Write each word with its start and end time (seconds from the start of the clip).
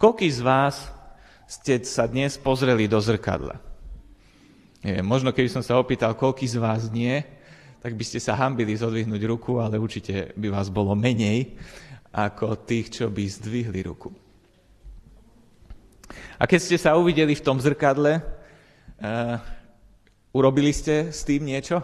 Koľký 0.00 0.32
z 0.32 0.40
vás 0.40 0.88
ste 1.44 1.76
sa 1.84 2.08
dnes 2.08 2.40
pozreli 2.40 2.88
do 2.88 2.96
zrkadla? 2.96 3.60
Nie, 4.80 5.04
možno 5.04 5.28
keby 5.28 5.52
som 5.52 5.60
sa 5.60 5.76
opýtal, 5.76 6.16
koľký 6.16 6.48
z 6.48 6.56
vás 6.56 6.88
nie, 6.88 7.20
tak 7.84 7.92
by 7.92 8.04
ste 8.08 8.16
sa 8.16 8.32
hambili 8.32 8.72
zodvihnúť 8.72 9.20
ruku, 9.28 9.60
ale 9.60 9.76
určite 9.76 10.32
by 10.40 10.56
vás 10.56 10.72
bolo 10.72 10.96
menej 10.96 11.52
ako 12.16 12.64
tých, 12.64 12.96
čo 12.96 13.12
by 13.12 13.28
zdvihli 13.28 13.84
ruku. 13.84 14.08
A 16.40 16.48
keď 16.48 16.60
ste 16.64 16.76
sa 16.80 16.96
uvideli 16.96 17.36
v 17.36 17.44
tom 17.44 17.60
zrkadle, 17.60 18.24
uh, 18.24 19.36
urobili 20.32 20.72
ste 20.72 21.12
s 21.12 21.28
tým 21.28 21.44
niečo? 21.44 21.76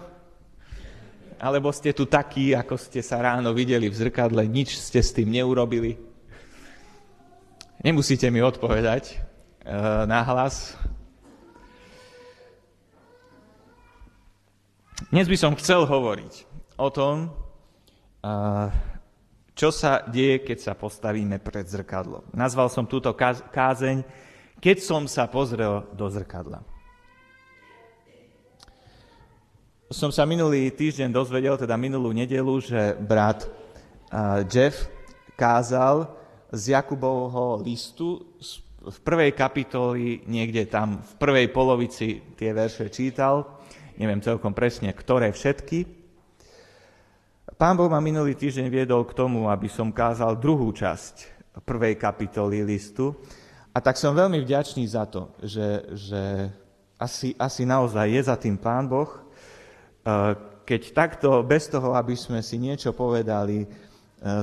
Alebo 1.36 1.68
ste 1.68 1.92
tu 1.92 2.08
takí, 2.08 2.56
ako 2.56 2.80
ste 2.80 3.04
sa 3.04 3.20
ráno 3.20 3.52
videli 3.52 3.92
v 3.92 3.98
zrkadle, 4.08 4.40
nič 4.48 4.72
ste 4.80 5.04
s 5.04 5.12
tým 5.12 5.28
neurobili? 5.28 6.15
Nemusíte 7.86 8.26
mi 8.34 8.42
odpovedať 8.42 9.14
uh, 9.14 10.10
nahlas, 10.10 10.74
Dnes 15.06 15.30
by 15.30 15.38
som 15.38 15.54
chcel 15.54 15.86
hovoriť 15.86 16.34
o 16.82 16.90
tom, 16.90 17.30
čo 19.54 19.70
sa 19.70 20.02
deje, 20.02 20.42
keď 20.42 20.58
sa 20.58 20.72
postavíme 20.74 21.38
pred 21.38 21.62
zrkadlo. 21.62 22.26
Nazval 22.34 22.66
som 22.74 22.90
túto 22.90 23.14
kázeň 23.54 24.02
Keď 24.58 24.76
som 24.82 25.06
sa 25.06 25.30
pozrel 25.30 25.86
do 25.94 26.10
zrkadla. 26.10 26.66
Som 29.94 30.10
sa 30.10 30.26
minulý 30.26 30.74
týždeň 30.74 31.14
dozvedel, 31.14 31.54
teda 31.54 31.78
minulú 31.78 32.10
nedelu, 32.10 32.58
že 32.58 32.98
brat 32.98 33.46
Jeff 34.50 34.90
kázal 35.38 36.15
z 36.52 36.74
Jakubovho 36.74 37.62
listu 37.62 38.22
v 38.86 38.98
prvej 39.02 39.34
kapitoli, 39.34 40.22
niekde 40.30 40.70
tam 40.70 41.02
v 41.02 41.12
prvej 41.18 41.46
polovici 41.50 42.22
tie 42.38 42.54
verše 42.54 42.90
čítal 42.90 43.56
neviem 43.96 44.20
celkom 44.20 44.52
presne, 44.52 44.92
ktoré 44.92 45.32
všetky. 45.32 45.88
Pán 47.56 47.74
Boh 47.74 47.88
ma 47.88 48.04
minulý 48.04 48.36
týždeň 48.36 48.68
viedol 48.68 49.08
k 49.08 49.16
tomu, 49.16 49.48
aby 49.48 49.66
som 49.72 49.88
kázal 49.88 50.36
druhú 50.36 50.68
časť 50.76 51.36
prvej 51.64 51.96
kapitoly 51.96 52.60
listu. 52.60 53.16
A 53.72 53.80
tak 53.80 53.96
som 53.96 54.12
veľmi 54.12 54.44
vďačný 54.44 54.84
za 54.84 55.08
to, 55.08 55.32
že, 55.40 55.68
že 55.96 56.22
asi, 57.00 57.32
asi 57.36 57.64
naozaj 57.64 58.06
je 58.08 58.22
za 58.24 58.36
tým 58.36 58.60
Pán 58.60 58.88
Boh, 58.88 59.08
e, 59.08 59.20
keď 60.68 60.82
takto, 60.92 61.28
bez 61.44 61.68
toho, 61.68 61.96
aby 61.96 62.16
sme 62.16 62.40
si 62.44 62.60
niečo 62.60 62.92
povedali, 62.92 63.64
e, 63.64 63.66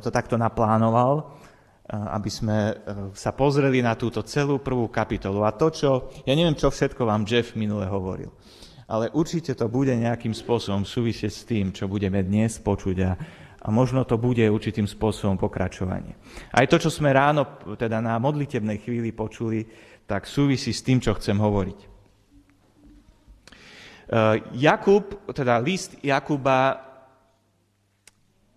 to 0.02 0.10
takto 0.10 0.38
naplánoval, 0.38 1.34
aby 1.94 2.30
sme 2.30 2.58
sa 3.14 3.38
pozreli 3.38 3.86
na 3.86 3.94
túto 3.94 4.26
celú 4.26 4.58
prvú 4.58 4.90
kapitolu. 4.90 5.46
A 5.46 5.54
to, 5.54 5.70
čo, 5.70 5.90
ja 6.26 6.34
neviem, 6.34 6.58
čo 6.58 6.74
všetko 6.74 7.06
vám 7.06 7.30
Jeff 7.30 7.54
minule 7.54 7.86
hovoril 7.86 8.34
ale 8.94 9.10
určite 9.16 9.56
to 9.56 9.72
bude 9.72 9.90
nejakým 9.90 10.36
spôsobom 10.36 10.84
súvisieť 10.84 11.32
s 11.32 11.48
tým, 11.48 11.72
čo 11.72 11.88
budeme 11.88 12.20
dnes 12.22 12.60
počuť 12.60 12.98
a, 13.02 13.12
a 13.64 13.68
možno 13.72 14.04
to 14.04 14.20
bude 14.20 14.44
určitým 14.44 14.86
spôsobom 14.86 15.40
pokračovanie. 15.40 16.14
Aj 16.52 16.68
to, 16.68 16.78
čo 16.78 16.92
sme 16.92 17.16
ráno, 17.16 17.64
teda 17.80 18.04
na 18.04 18.20
modlitebnej 18.20 18.84
chvíli 18.84 19.16
počuli, 19.16 19.64
tak 20.04 20.28
súvisí 20.28 20.76
s 20.76 20.84
tým, 20.84 21.00
čo 21.00 21.16
chcem 21.16 21.40
hovoriť. 21.40 21.80
E, 21.80 21.88
Jakub, 24.60 25.32
teda 25.32 25.64
list 25.64 25.96
Jakuba, 26.04 26.92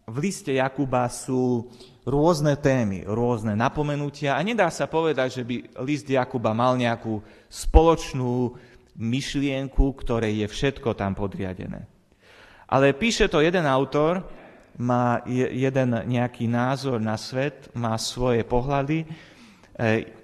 v 0.06 0.17
liste 0.23 0.53
Jakuba 0.59 1.06
sú 1.06 1.71
rôzne 2.07 2.55
témy, 2.55 3.03
rôzne 3.03 3.59
napomenutia 3.59 4.39
a 4.39 4.41
nedá 4.47 4.71
sa 4.71 4.87
povedať, 4.87 5.43
že 5.43 5.43
by 5.43 5.57
list 5.83 6.07
Jakuba 6.07 6.55
mal 6.55 6.79
nejakú 6.79 7.19
spoločnú 7.51 8.55
myšlienku, 8.95 9.85
ktorej 9.99 10.47
je 10.47 10.47
všetko 10.47 10.95
tam 10.95 11.19
podriadené. 11.19 11.84
Ale 12.71 12.95
píše 12.95 13.27
to 13.27 13.43
jeden 13.43 13.66
autor, 13.66 14.22
má 14.78 15.25
jeden 15.27 15.91
nejaký 16.06 16.47
názor 16.47 17.03
na 17.03 17.19
svet, 17.19 17.72
má 17.75 17.99
svoje 17.99 18.47
pohľady, 18.47 19.03
e, 19.03 19.06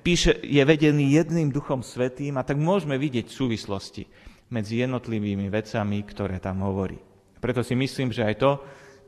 píše, 0.04 0.38
je 0.44 0.62
vedený 0.62 1.18
jedným 1.18 1.48
duchom 1.50 1.80
svetým 1.80 2.36
a 2.38 2.46
tak 2.46 2.60
môžeme 2.60 2.94
vidieť 3.00 3.26
súvislosti 3.32 4.04
medzi 4.52 4.84
jednotlivými 4.84 5.48
vecami, 5.48 6.04
ktoré 6.04 6.36
tam 6.36 6.60
hovorí. 6.62 7.00
Preto 7.40 7.64
si 7.64 7.72
myslím, 7.74 8.12
že 8.12 8.22
aj 8.22 8.36
to, 8.38 8.50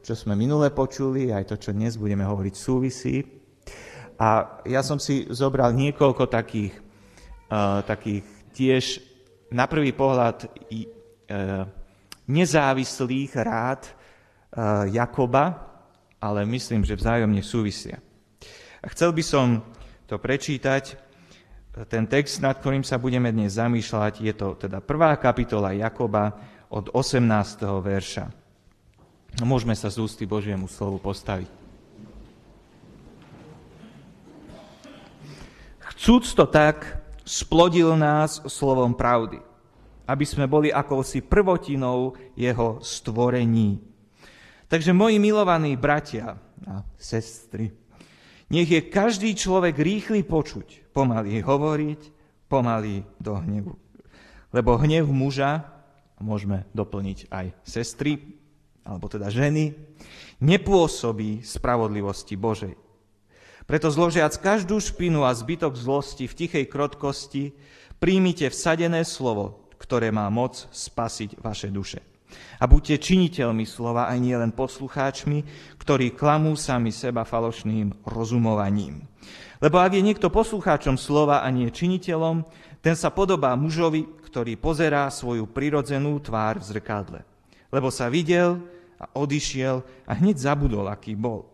čo 0.04 0.12
sme 0.12 0.36
minule 0.36 0.68
počuli, 0.68 1.32
aj 1.32 1.48
to, 1.48 1.56
čo 1.56 1.72
dnes 1.72 1.96
budeme 1.96 2.28
hovoriť, 2.28 2.54
súvisí. 2.54 3.24
A 4.20 4.60
ja 4.68 4.84
som 4.84 5.00
si 5.00 5.24
zobral 5.32 5.72
niekoľko 5.72 6.28
takých, 6.28 6.76
uh, 7.48 7.80
takých 7.82 8.22
tiež 8.52 8.84
na 9.54 9.70
prvý 9.70 9.94
pohľad 9.94 10.50
e, 10.70 10.86
nezávislých 12.26 13.32
rád 13.38 13.86
e, 13.86 13.92
Jakoba, 14.98 15.44
ale 16.18 16.42
myslím, 16.48 16.82
že 16.82 16.98
vzájomne 16.98 17.38
súvisia. 17.38 18.02
A 18.82 18.86
chcel 18.90 19.14
by 19.14 19.22
som 19.22 19.62
to 20.10 20.18
prečítať. 20.18 20.98
Ten 21.90 22.06
text, 22.06 22.38
nad 22.38 22.58
ktorým 22.58 22.86
sa 22.86 23.02
budeme 23.02 23.34
dnes 23.34 23.58
zamýšľať, 23.58 24.22
je 24.22 24.34
to 24.34 24.54
teda 24.54 24.78
prvá 24.78 25.18
kapitola 25.18 25.74
Jakoba 25.74 26.34
od 26.70 26.90
18. 26.94 27.22
verša. 27.82 28.43
Môžeme 29.42 29.74
sa 29.74 29.90
z 29.90 29.98
ústy 29.98 30.30
Božiemu 30.30 30.70
slovu 30.70 31.02
postaviť. 31.02 31.50
Chcúc 35.90 36.38
to 36.38 36.46
tak, 36.46 37.02
splodil 37.26 37.98
nás 37.98 38.38
slovom 38.46 38.94
pravdy, 38.94 39.42
aby 40.06 40.22
sme 40.22 40.46
boli 40.46 40.70
akousi 40.70 41.18
prvotinou 41.18 42.14
jeho 42.38 42.78
stvorení. 42.78 43.82
Takže 44.70 44.94
moji 44.94 45.18
milovaní 45.18 45.74
bratia 45.74 46.38
a 46.62 46.86
sestry, 46.94 47.74
nech 48.52 48.70
je 48.70 48.86
každý 48.86 49.34
človek 49.34 49.74
rýchly 49.74 50.22
počuť, 50.22 50.94
pomaly 50.94 51.42
hovoriť, 51.42 52.00
pomaly 52.46 53.02
do 53.18 53.34
hnevu. 53.34 53.74
Lebo 54.54 54.78
hnev 54.78 55.10
muža, 55.10 55.66
môžeme 56.22 56.68
doplniť 56.70 57.32
aj 57.34 57.46
sestry, 57.66 58.43
alebo 58.84 59.08
teda 59.08 59.32
ženy, 59.32 59.72
nepôsobí 60.44 61.40
spravodlivosti 61.42 62.36
Božej. 62.36 62.76
Preto 63.64 63.88
zložiac 63.88 64.36
každú 64.36 64.76
špinu 64.76 65.24
a 65.24 65.32
zbytok 65.32 65.72
zlosti 65.72 66.28
v 66.28 66.36
tichej 66.36 66.64
krotkosti, 66.68 67.56
príjmite 67.96 68.52
vsadené 68.52 69.08
slovo, 69.08 69.72
ktoré 69.80 70.12
má 70.12 70.28
moc 70.28 70.68
spasiť 70.68 71.40
vaše 71.40 71.72
duše. 71.72 72.04
A 72.60 72.68
buďte 72.68 73.00
činiteľmi 73.00 73.64
slova, 73.64 74.10
aj 74.10 74.18
nie 74.20 74.36
len 74.36 74.52
poslucháčmi, 74.52 75.38
ktorí 75.80 76.12
klamú 76.12 76.58
sami 76.58 76.92
seba 76.92 77.24
falošným 77.24 78.04
rozumovaním. 78.04 79.06
Lebo 79.62 79.80
ak 79.80 79.96
je 79.96 80.02
niekto 80.02 80.28
poslucháčom 80.28 81.00
slova 81.00 81.40
a 81.40 81.48
nie 81.48 81.70
činiteľom, 81.72 82.44
ten 82.84 82.92
sa 82.98 83.08
podobá 83.08 83.56
mužovi, 83.56 84.04
ktorý 84.28 84.60
pozerá 84.60 85.08
svoju 85.08 85.48
prirodzenú 85.48 86.20
tvár 86.20 86.60
v 86.60 86.68
zrkadle. 86.68 87.20
Lebo 87.72 87.88
sa 87.88 88.12
videl 88.12 88.60
a 89.00 89.10
odišiel 89.14 89.82
a 90.06 90.12
hneď 90.16 90.36
zabudol, 90.38 90.86
aký 90.88 91.14
bol. 91.18 91.48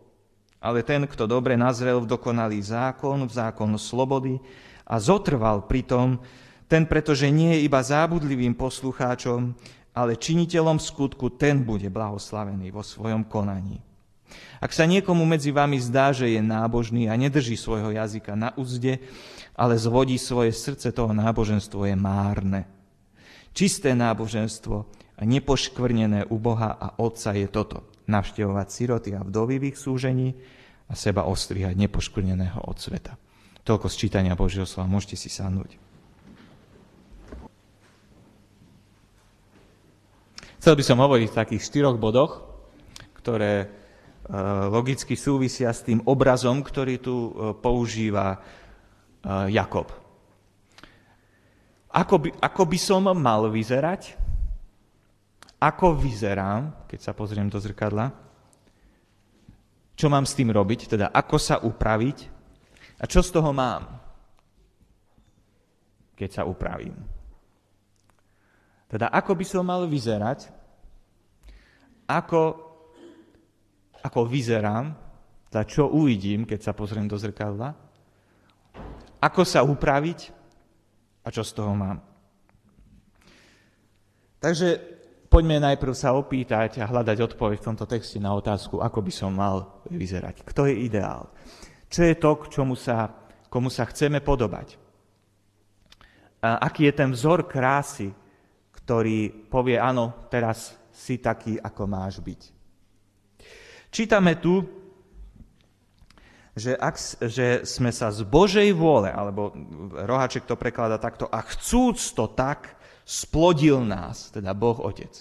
Ale 0.61 0.85
ten, 0.85 1.09
kto 1.09 1.25
dobre 1.25 1.57
nazrel 1.57 2.01
v 2.01 2.09
dokonalý 2.09 2.61
zákon, 2.61 3.25
v 3.25 3.33
zákon 3.33 3.71
slobody 3.81 4.37
a 4.85 5.01
zotrval 5.01 5.65
pri 5.65 5.81
tom, 5.81 6.07
ten, 6.69 6.87
pretože 6.87 7.27
nie 7.27 7.57
je 7.57 7.65
iba 7.67 7.81
zábudlivým 7.83 8.55
poslucháčom, 8.55 9.51
ale 9.91 10.15
činiteľom 10.15 10.79
skutku, 10.79 11.33
ten 11.35 11.65
bude 11.65 11.91
blahoslavený 11.91 12.71
vo 12.71 12.79
svojom 12.79 13.27
konaní. 13.27 13.83
Ak 14.63 14.71
sa 14.71 14.87
niekomu 14.87 15.27
medzi 15.27 15.51
vami 15.51 15.75
zdá, 15.83 16.15
že 16.15 16.31
je 16.31 16.39
nábožný 16.39 17.11
a 17.11 17.19
nedrží 17.19 17.59
svojho 17.59 17.91
jazyka 17.91 18.37
na 18.39 18.55
úzde, 18.55 19.03
ale 19.51 19.75
zvodí 19.75 20.15
svoje 20.15 20.55
srdce, 20.55 20.95
toho 20.95 21.11
náboženstvo 21.11 21.83
je 21.83 21.95
márne. 21.97 22.63
Čisté 23.51 23.91
náboženstvo 23.91 24.87
nepoškvrnené 25.23 26.29
u 26.33 26.37
Boha 26.41 26.73
a 26.73 26.97
Otca 26.97 27.33
je 27.37 27.47
toto 27.47 27.85
navštevovať 28.09 28.67
siroty 28.67 29.09
a 29.13 29.21
vdovy 29.21 29.61
v 29.61 29.67
ich 29.71 29.77
súžení 29.77 30.33
a 30.89 30.93
seba 30.97 31.29
ostrihať 31.29 31.77
nepoškvrneného 31.77 32.67
od 32.67 32.77
sveta. 32.77 33.15
Toľko 33.61 33.87
čítania 33.93 34.33
Božieho 34.33 34.65
slova. 34.65 34.89
Môžete 34.89 35.15
si 35.15 35.29
sadnúť. 35.29 35.77
Chcel 40.61 40.77
by 40.77 40.83
som 40.85 41.01
hovoriť 41.01 41.27
v 41.33 41.39
takých 41.41 41.65
štyroch 41.65 41.97
bodoch, 41.97 42.45
ktoré 43.17 43.65
e, 43.65 43.67
logicky 44.69 45.17
súvisia 45.17 45.73
s 45.73 45.81
tým 45.81 46.05
obrazom, 46.05 46.61
ktorý 46.61 47.01
tu 47.01 47.15
e, 47.17 47.31
používa 47.57 48.37
e, 48.37 48.37
Jakob. 49.57 49.89
Ako 51.89 52.15
by, 52.21 52.29
ako 52.45 52.63
by 52.69 52.77
som 52.77 53.09
mal 53.09 53.49
vyzerať? 53.49 54.20
Ako 55.61 55.93
vyzerám, 55.93 56.89
keď 56.89 56.99
sa 57.05 57.13
pozriem 57.13 57.45
do 57.45 57.61
zrkadla, 57.61 58.09
čo 59.93 60.09
mám 60.09 60.25
s 60.25 60.33
tým 60.33 60.49
robiť, 60.49 60.97
teda 60.97 61.13
ako 61.13 61.37
sa 61.37 61.61
upraviť 61.61 62.17
a 62.97 63.05
čo 63.05 63.21
z 63.21 63.29
toho 63.29 63.53
mám. 63.53 64.01
keď 66.17 66.29
sa 66.37 66.43
upravím. 66.45 66.93
Teda 68.85 69.09
ako 69.09 69.33
by 69.33 69.45
som 69.47 69.65
mal 69.65 69.89
vyzerať, 69.89 70.53
ako, 72.05 72.41
ako 74.05 74.19
vyzerám, 74.29 74.93
za 75.49 75.65
čo 75.65 75.89
uvidím, 75.89 76.45
keď 76.45 76.59
sa 76.61 76.77
pozriem 76.77 77.09
do 77.09 77.17
zrkadla, 77.17 77.73
ako 79.17 79.41
sa 79.41 79.65
upraviť 79.65 80.29
a 81.25 81.33
čo 81.33 81.41
z 81.41 81.51
toho 81.57 81.73
mám. 81.73 82.05
Takže 84.37 85.00
poďme 85.31 85.63
najprv 85.63 85.95
sa 85.95 86.11
opýtať 86.11 86.83
a 86.83 86.91
hľadať 86.91 87.31
odpoveď 87.31 87.63
v 87.63 87.67
tomto 87.71 87.87
texte 87.87 88.19
na 88.19 88.35
otázku, 88.35 88.83
ako 88.83 88.99
by 88.99 89.11
som 89.15 89.31
mal 89.31 89.79
vyzerať. 89.87 90.43
Kto 90.43 90.67
je 90.67 90.75
ideál? 90.75 91.31
Čo 91.87 92.03
je 92.03 92.15
to, 92.19 92.31
k 92.35 92.43
čomu 92.51 92.75
sa, 92.75 93.07
komu 93.47 93.71
sa 93.71 93.87
chceme 93.87 94.19
podobať? 94.19 94.75
A 96.43 96.67
aký 96.67 96.91
je 96.91 96.93
ten 96.99 97.09
vzor 97.15 97.47
krásy, 97.47 98.11
ktorý 98.75 99.47
povie, 99.47 99.79
áno, 99.79 100.27
teraz 100.27 100.75
si 100.91 101.23
taký, 101.23 101.55
ako 101.55 101.87
máš 101.87 102.19
byť. 102.19 102.41
Čítame 103.87 104.35
tu, 104.35 104.67
že, 106.51 106.75
ak, 106.75 106.95
že 107.23 107.63
sme 107.63 107.95
sa 107.95 108.11
z 108.11 108.27
Božej 108.27 108.75
vôle, 108.75 109.07
alebo 109.07 109.55
Rohaček 109.95 110.43
to 110.43 110.59
preklada 110.59 110.99
takto, 110.99 111.31
a 111.31 111.39
chcúc 111.47 111.95
to 112.11 112.27
tak, 112.35 112.75
splodil 113.11 113.83
nás, 113.83 114.31
teda 114.31 114.55
Boh 114.55 114.79
Otec, 114.79 115.11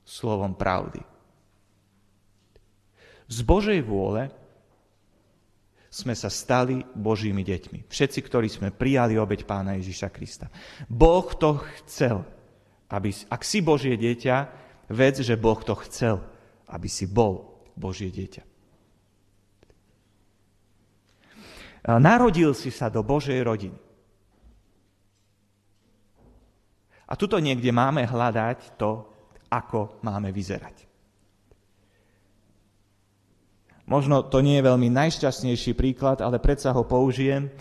slovom 0.00 0.56
pravdy. 0.56 1.04
Z 3.28 3.44
Božej 3.44 3.84
vôle 3.84 4.32
sme 5.92 6.16
sa 6.16 6.32
stali 6.32 6.80
Božími 6.96 7.44
deťmi. 7.44 7.84
Všetci, 7.84 8.18
ktorí 8.24 8.48
sme 8.48 8.72
prijali 8.72 9.20
obeď 9.20 9.44
pána 9.44 9.76
Ježiša 9.76 10.08
Krista. 10.08 10.48
Boh 10.88 11.28
to 11.36 11.60
chcel, 11.84 12.24
aby, 12.88 13.12
ak 13.28 13.44
si 13.44 13.60
Božie 13.60 14.00
dieťa, 14.00 14.36
vec, 14.88 15.20
že 15.20 15.36
Boh 15.36 15.60
to 15.60 15.76
chcel, 15.84 16.24
aby 16.72 16.88
si 16.88 17.04
bol 17.04 17.60
Božie 17.76 18.08
dieťa. 18.08 18.44
Narodil 22.00 22.56
si 22.56 22.72
sa 22.72 22.88
do 22.88 23.04
Božej 23.04 23.42
rodiny. 23.44 23.91
A 27.12 27.14
tuto 27.14 27.36
niekde 27.36 27.68
máme 27.68 28.08
hľadať 28.08 28.80
to, 28.80 29.04
ako 29.52 30.00
máme 30.00 30.32
vyzerať. 30.32 30.88
Možno 33.84 34.24
to 34.24 34.40
nie 34.40 34.56
je 34.56 34.68
veľmi 34.72 34.88
najšťastnejší 34.88 35.76
príklad, 35.76 36.24
ale 36.24 36.40
predsa 36.40 36.72
ho 36.72 36.88
použijem. 36.88 37.52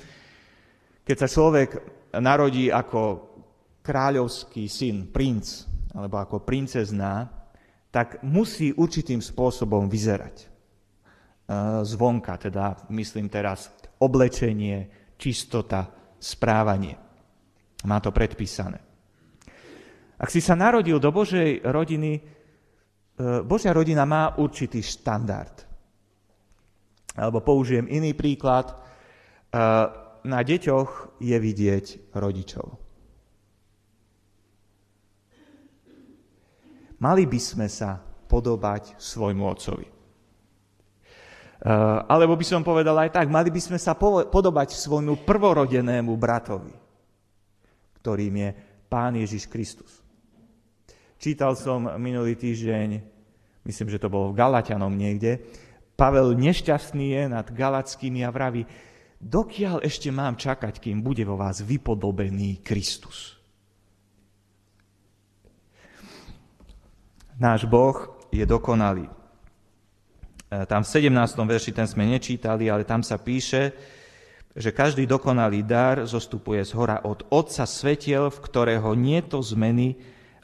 Keď 1.03 1.15
sa 1.19 1.27
človek 1.27 1.69
narodí 2.15 2.71
ako 2.71 3.27
kráľovský 3.83 4.71
syn, 4.71 5.11
princ, 5.11 5.67
alebo 5.91 6.23
ako 6.23 6.47
princezná, 6.47 7.27
tak 7.91 8.23
musí 8.23 8.71
určitým 8.71 9.19
spôsobom 9.19 9.91
vyzerať. 9.91 10.35
E, 10.39 10.47
zvonka, 11.83 12.39
teda 12.39 12.87
myslím 12.95 13.27
teraz 13.27 13.67
oblečenie, 13.99 14.87
čistota, 15.19 15.91
správanie. 16.15 16.95
Má 17.83 17.99
to 17.99 18.15
predpísané. 18.15 18.90
Ak 20.21 20.29
si 20.29 20.37
sa 20.37 20.53
narodil 20.53 21.01
do 21.01 21.09
Božej 21.09 21.65
rodiny, 21.65 22.11
e, 22.13 22.21
Božia 23.41 23.73
rodina 23.73 24.05
má 24.05 24.37
určitý 24.37 24.85
štandard. 24.85 25.65
Alebo 27.17 27.41
použijem 27.41 27.89
iný 27.89 28.13
príklad. 28.13 28.69
E, 28.69 28.75
na 30.21 30.39
deťoch 30.45 31.17
je 31.17 31.33
vidieť 31.33 32.13
rodičov. 32.13 32.77
Mali 37.01 37.25
by 37.25 37.39
sme 37.41 37.65
sa 37.65 37.97
podobať 38.29 39.01
svojmu 39.01 39.41
otcovi. 39.41 40.01
Eh, 41.61 41.69
alebo 42.09 42.33
by 42.33 42.41
som 42.41 42.65
povedal 42.65 42.97
aj 42.97 43.21
tak, 43.21 43.29
mali 43.29 43.53
by 43.53 43.61
sme 43.61 43.77
sa 43.77 43.93
podobať 43.93 44.73
svojmu 44.73 45.21
prvorodenému 45.21 46.09
bratovi, 46.17 46.73
ktorým 48.01 48.33
je 48.33 48.49
Pán 48.89 49.13
Ježiš 49.13 49.45
Kristus. 49.45 50.00
Čítal 51.21 51.53
som 51.53 51.85
minulý 52.01 52.33
týždeň, 52.33 52.97
myslím, 53.69 53.93
že 53.93 54.01
to 54.01 54.09
bolo 54.09 54.33
v 54.33 54.41
Galatianom 54.41 54.89
niekde, 54.89 55.37
Pavel 55.93 56.33
nešťastný 56.33 57.13
je 57.13 57.23
nad 57.29 57.45
Galackými 57.45 58.25
a 58.25 58.33
vraví, 58.33 58.65
dokiaľ 59.21 59.85
ešte 59.85 60.09
mám 60.09 60.33
čakať, 60.33 60.81
kým 60.81 61.05
bude 61.05 61.21
vo 61.21 61.37
vás 61.37 61.61
vypodobený 61.61 62.65
Kristus. 62.65 63.37
Náš 67.37 67.69
Boh 67.69 68.17
je 68.33 68.41
dokonalý. 68.41 69.05
E, 69.05 69.13
tam 70.65 70.81
v 70.81 70.89
17. 70.89 71.37
verši 71.37 71.69
ten 71.69 71.85
sme 71.85 72.09
nečítali, 72.09 72.65
ale 72.65 72.81
tam 72.81 73.05
sa 73.05 73.21
píše, 73.21 73.77
že 74.57 74.73
každý 74.73 75.05
dokonalý 75.05 75.61
dar 75.61 76.01
zostupuje 76.01 76.65
z 76.65 76.73
hora 76.73 77.05
od 77.05 77.29
Otca 77.29 77.69
svetiel, 77.69 78.33
v 78.33 78.41
ktorého 78.41 78.97
nie 78.97 79.21
to 79.21 79.37
zmeny 79.45 80.01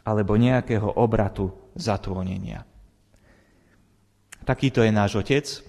alebo 0.08 0.40
nejakého 0.40 0.96
obratu 0.96 1.52
zatvonenia. 1.76 2.64
Takýto 4.48 4.80
je 4.80 4.92
náš 4.96 5.20
Otec. 5.20 5.44
E, 5.44 5.60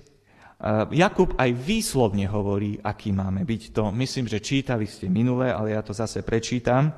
Jakub 0.94 1.34
aj 1.34 1.50
výslovne 1.50 2.30
hovorí, 2.30 2.78
aký 2.78 3.10
máme 3.10 3.42
byť. 3.42 3.74
To 3.74 3.90
myslím, 3.90 4.30
že 4.30 4.38
čítali 4.38 4.86
ste 4.86 5.10
minule, 5.10 5.50
ale 5.50 5.74
ja 5.74 5.82
to 5.82 5.90
zase 5.90 6.22
prečítam. 6.22 6.94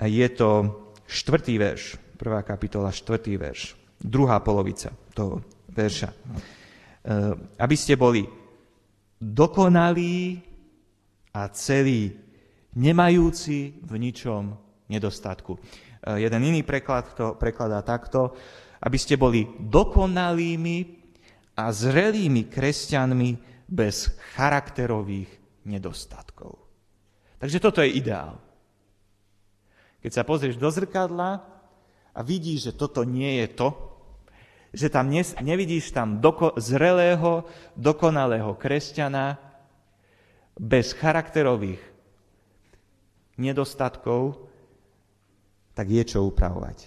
Je 0.00 0.24
to 0.32 0.72
štvrtý 1.04 1.60
verš, 1.60 2.00
prvá 2.16 2.40
kapitola, 2.40 2.88
štvrtý 2.88 3.36
verš, 3.36 3.76
druhá 4.00 4.40
polovica 4.40 4.96
toho 5.12 5.44
verša. 5.68 6.08
E, 6.08 6.16
aby 7.60 7.76
ste 7.76 8.00
boli 8.00 8.24
dokonalí 9.20 10.40
a 11.36 11.52
celí, 11.52 12.16
nemajúci 12.72 13.84
v 13.84 13.92
ničom 14.00 14.56
nedostatku. 14.88 15.60
E, 16.06 16.22
jeden 16.22 16.42
iný 16.46 16.62
preklad 16.62 17.10
to 17.18 17.34
prekladá 17.34 17.82
takto, 17.82 18.30
aby 18.78 18.94
ste 18.94 19.18
boli 19.18 19.50
dokonalými 19.58 21.02
a 21.58 21.74
zrelými 21.74 22.46
kresťanmi 22.46 23.30
bez 23.66 24.14
charakterových 24.38 25.26
nedostatkov. 25.66 26.62
Takže 27.42 27.58
toto 27.58 27.82
je 27.82 27.90
ideál. 27.90 28.38
Keď 29.98 30.12
sa 30.14 30.22
pozrieš 30.22 30.54
do 30.54 30.70
zrkadla 30.70 31.42
a 32.14 32.20
vidíš, 32.22 32.70
že 32.70 32.78
toto 32.78 33.02
nie 33.02 33.42
je 33.42 33.48
to, 33.58 33.68
že 34.70 34.92
tam 34.92 35.10
ne, 35.10 35.24
nevidíš 35.42 35.90
tam 35.90 36.22
doko, 36.22 36.54
zrelého, 36.60 37.48
dokonalého 37.74 38.54
kresťana 38.54 39.40
bez 40.54 40.94
charakterových 40.94 41.80
nedostatkov, 43.40 44.45
tak 45.76 45.92
je 45.92 46.02
čo 46.08 46.24
upravovať. 46.24 46.78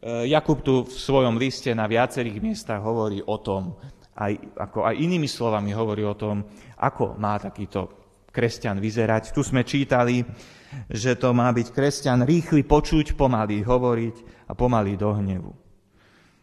E, 0.00 0.32
Jakub 0.32 0.64
tu 0.64 0.88
v 0.88 0.96
svojom 0.96 1.36
liste 1.36 1.68
na 1.76 1.84
viacerých 1.84 2.40
miestach 2.40 2.80
hovorí 2.80 3.20
o 3.20 3.36
tom, 3.36 3.76
aj, 4.16 4.32
ako 4.56 4.88
aj 4.88 4.94
inými 4.96 5.28
slovami 5.28 5.76
hovorí 5.76 6.08
o 6.08 6.16
tom, 6.16 6.48
ako 6.80 7.20
má 7.20 7.36
takýto 7.36 7.92
kresťan 8.32 8.80
vyzerať. 8.80 9.36
Tu 9.36 9.44
sme 9.44 9.60
čítali, 9.60 10.24
že 10.88 11.14
to 11.20 11.36
má 11.36 11.52
byť 11.52 11.68
kresťan 11.68 12.24
rýchly 12.24 12.64
počuť, 12.64 13.12
pomalý 13.12 13.60
hovoriť 13.60 14.48
a 14.48 14.56
pomalý 14.56 14.96
do 14.96 15.12
hnevu. 15.12 15.61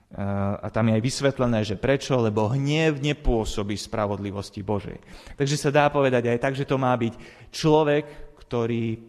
A 0.10 0.66
tam 0.74 0.90
je 0.90 0.98
aj 0.98 1.06
vysvetlené, 1.06 1.60
že 1.62 1.78
prečo, 1.78 2.18
lebo 2.18 2.50
hnev 2.50 2.98
nepôsobí 2.98 3.78
spravodlivosti 3.78 4.66
Božej. 4.66 4.98
Takže 5.38 5.54
sa 5.54 5.70
dá 5.70 5.86
povedať 5.94 6.34
aj 6.34 6.42
tak, 6.42 6.54
že 6.58 6.66
to 6.66 6.82
má 6.82 6.98
byť 6.98 7.14
človek, 7.54 8.34
ktorý, 8.42 8.86
e, 8.98 9.00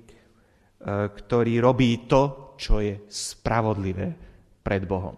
ktorý 1.08 1.54
robí 1.56 2.04
to, 2.04 2.52
čo 2.60 2.84
je 2.84 3.00
spravodlivé 3.08 4.12
pred 4.60 4.84
Bohom. 4.84 5.16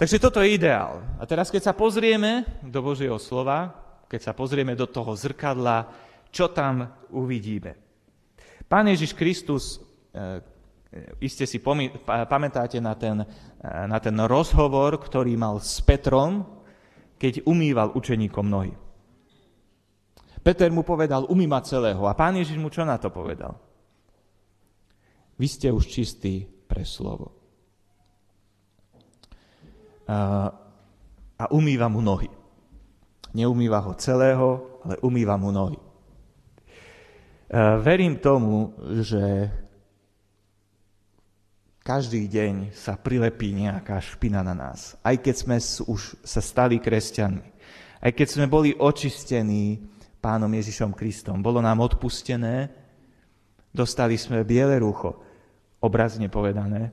Takže 0.00 0.16
toto 0.16 0.40
je 0.40 0.56
ideál. 0.56 1.04
A 1.20 1.28
teraz, 1.28 1.52
keď 1.52 1.68
sa 1.68 1.76
pozrieme 1.76 2.48
do 2.64 2.80
Božieho 2.80 3.20
slova, 3.20 3.76
keď 4.08 4.30
sa 4.30 4.32
pozrieme 4.32 4.72
do 4.72 4.88
toho 4.88 5.12
zrkadla, 5.12 5.84
čo 6.32 6.48
tam 6.48 6.88
uvidíme. 7.12 7.76
Pán 8.64 8.88
Ježiš 8.88 9.12
Kristus, 9.12 9.87
iste 11.20 11.44
si 11.44 11.60
pamätáte 12.28 12.80
na 12.80 12.96
ten, 12.96 13.20
e, 13.20 13.26
na 13.64 13.98
ten 14.00 14.16
rozhovor, 14.24 14.96
ktorý 14.96 15.36
mal 15.36 15.60
s 15.60 15.84
Petrom, 15.84 16.46
keď 17.20 17.44
umýval 17.44 17.92
učeníkom 17.92 18.46
nohy. 18.46 18.72
Peter 20.40 20.70
mu 20.72 20.86
povedal, 20.86 21.28
umýma 21.28 21.60
celého. 21.60 22.00
A 22.08 22.16
pán 22.16 22.38
Ježiš 22.38 22.56
mu 22.56 22.72
čo 22.72 22.86
na 22.86 22.96
to 22.96 23.12
povedal? 23.12 23.58
Vy 25.36 25.46
ste 25.50 25.68
už 25.68 25.84
čistí 25.86 26.46
pre 26.46 26.86
slovo. 26.88 27.36
a 31.38 31.44
umýva 31.52 31.92
mu 31.92 32.00
nohy. 32.00 32.32
Neumýva 33.36 33.84
ho 33.84 33.92
celého, 33.92 34.80
ale 34.88 34.96
umýva 35.04 35.36
mu 35.36 35.52
nohy. 35.52 35.76
Verím 37.84 38.16
tomu, 38.16 38.72
že 39.04 39.52
každý 41.88 42.28
deň 42.28 42.76
sa 42.76 43.00
prilepí 43.00 43.48
nejaká 43.56 43.96
špina 44.04 44.44
na 44.44 44.52
nás. 44.52 44.92
Aj 45.00 45.16
keď 45.16 45.34
sme 45.40 45.56
už 45.88 46.20
sa 46.20 46.44
stali 46.44 46.76
kresťanmi. 46.76 47.48
Aj 48.04 48.12
keď 48.12 48.28
sme 48.28 48.44
boli 48.44 48.76
očistení 48.76 49.80
pánom 50.20 50.52
Ježišom 50.52 50.92
Kristom. 50.92 51.40
Bolo 51.40 51.64
nám 51.64 51.80
odpustené, 51.80 52.68
dostali 53.72 54.20
sme 54.20 54.44
biele 54.44 54.76
rucho, 54.76 55.16
obrazne 55.80 56.28
povedané, 56.28 56.92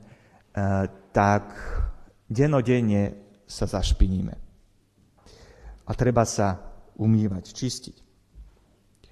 tak 1.12 1.52
denodenne 2.24 3.36
sa 3.44 3.68
zašpiníme. 3.68 4.32
A 5.84 5.92
treba 5.92 6.24
sa 6.24 6.56
umývať, 6.96 7.52
čistiť. 7.52 7.96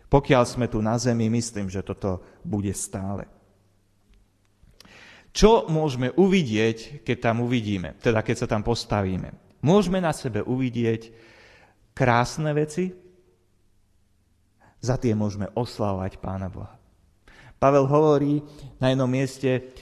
Pokiaľ 0.09 0.43
sme 0.49 0.67
tu 0.73 0.81
na 0.81 0.97
zemi, 0.97 1.29
myslím, 1.29 1.69
že 1.69 1.85
toto 1.85 2.25
bude 2.41 2.73
stále. 2.73 3.34
Čo 5.35 5.67
môžeme 5.67 6.15
uvidieť, 6.15 7.03
keď 7.03 7.17
tam 7.19 7.43
uvidíme, 7.43 7.99
teda 7.99 8.23
keď 8.23 8.37
sa 8.39 8.47
tam 8.47 8.63
postavíme? 8.63 9.35
Môžeme 9.67 9.99
na 9.99 10.15
sebe 10.15 10.47
uvidieť 10.47 11.11
krásne 11.91 12.55
veci, 12.55 12.95
za 14.79 14.95
tie 15.01 15.17
môžeme 15.17 15.51
oslavovať 15.57 16.23
Pána 16.23 16.53
Boha. 16.53 16.77
Pavel 17.59 17.89
hovorí 17.89 18.45
na 18.77 18.93
jednom 18.93 19.09
mieste, 19.09 19.75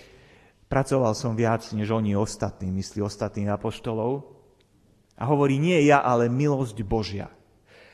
pracoval 0.71 1.13
som 1.13 1.35
viac 1.35 1.67
než 1.75 1.91
oni 1.91 2.15
ostatní, 2.15 2.71
myslí 2.71 3.03
ostatných 3.03 3.51
apoštolov, 3.51 4.33
a 5.19 5.29
hovorí, 5.29 5.61
nie 5.61 5.77
ja, 5.85 6.01
ale 6.01 6.33
milosť 6.33 6.81
Božia. 6.83 7.29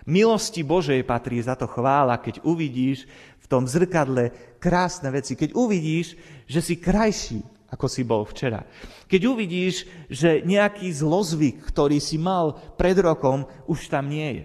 Milosti 0.08 0.64
Božej 0.64 1.04
patrí 1.04 1.36
za 1.44 1.52
to 1.52 1.68
chvála, 1.68 2.16
keď 2.16 2.40
uvidíš 2.40 3.04
v 3.44 3.46
tom 3.46 3.68
zrkadle 3.68 4.32
krásne 4.56 5.12
veci, 5.12 5.36
keď 5.36 5.52
uvidíš, 5.52 6.16
že 6.48 6.64
si 6.64 6.80
krajší, 6.80 7.44
ako 7.68 7.86
si 7.92 8.08
bol 8.08 8.24
včera. 8.24 8.64
Keď 9.04 9.20
uvidíš, 9.28 9.84
že 10.08 10.40
nejaký 10.48 10.88
zlozvyk, 10.88 11.60
ktorý 11.60 12.00
si 12.00 12.16
mal 12.16 12.56
pred 12.80 12.96
rokom, 12.96 13.44
už 13.68 13.92
tam 13.92 14.08
nie 14.08 14.40
je. 14.40 14.44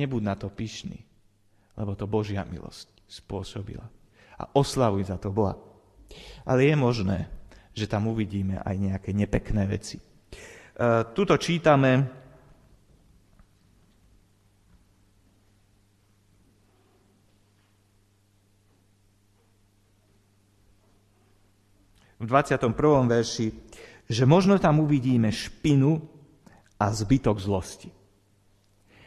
Nebud 0.00 0.24
na 0.24 0.32
to 0.32 0.48
pyšný, 0.48 1.04
lebo 1.76 1.92
to 1.92 2.08
Božia 2.08 2.40
milosť 2.48 2.88
spôsobila. 3.04 3.84
A 4.40 4.48
oslavuj 4.56 5.12
za 5.12 5.20
to 5.20 5.28
Boha. 5.28 5.60
Ale 6.48 6.68
je 6.68 6.76
možné, 6.76 7.28
že 7.76 7.84
tam 7.84 8.08
uvidíme 8.08 8.64
aj 8.64 8.76
nejaké 8.76 9.10
nepekné 9.12 9.68
veci. 9.68 10.00
E, 10.00 10.04
tuto 11.12 11.36
čítame 11.36 12.24
v 22.16 22.24
21. 22.24 22.72
verši, 23.06 23.52
že 24.08 24.24
možno 24.24 24.56
tam 24.56 24.80
uvidíme 24.80 25.28
špinu 25.28 26.00
a 26.80 26.88
zbytok 26.92 27.36
zlosti. 27.40 27.90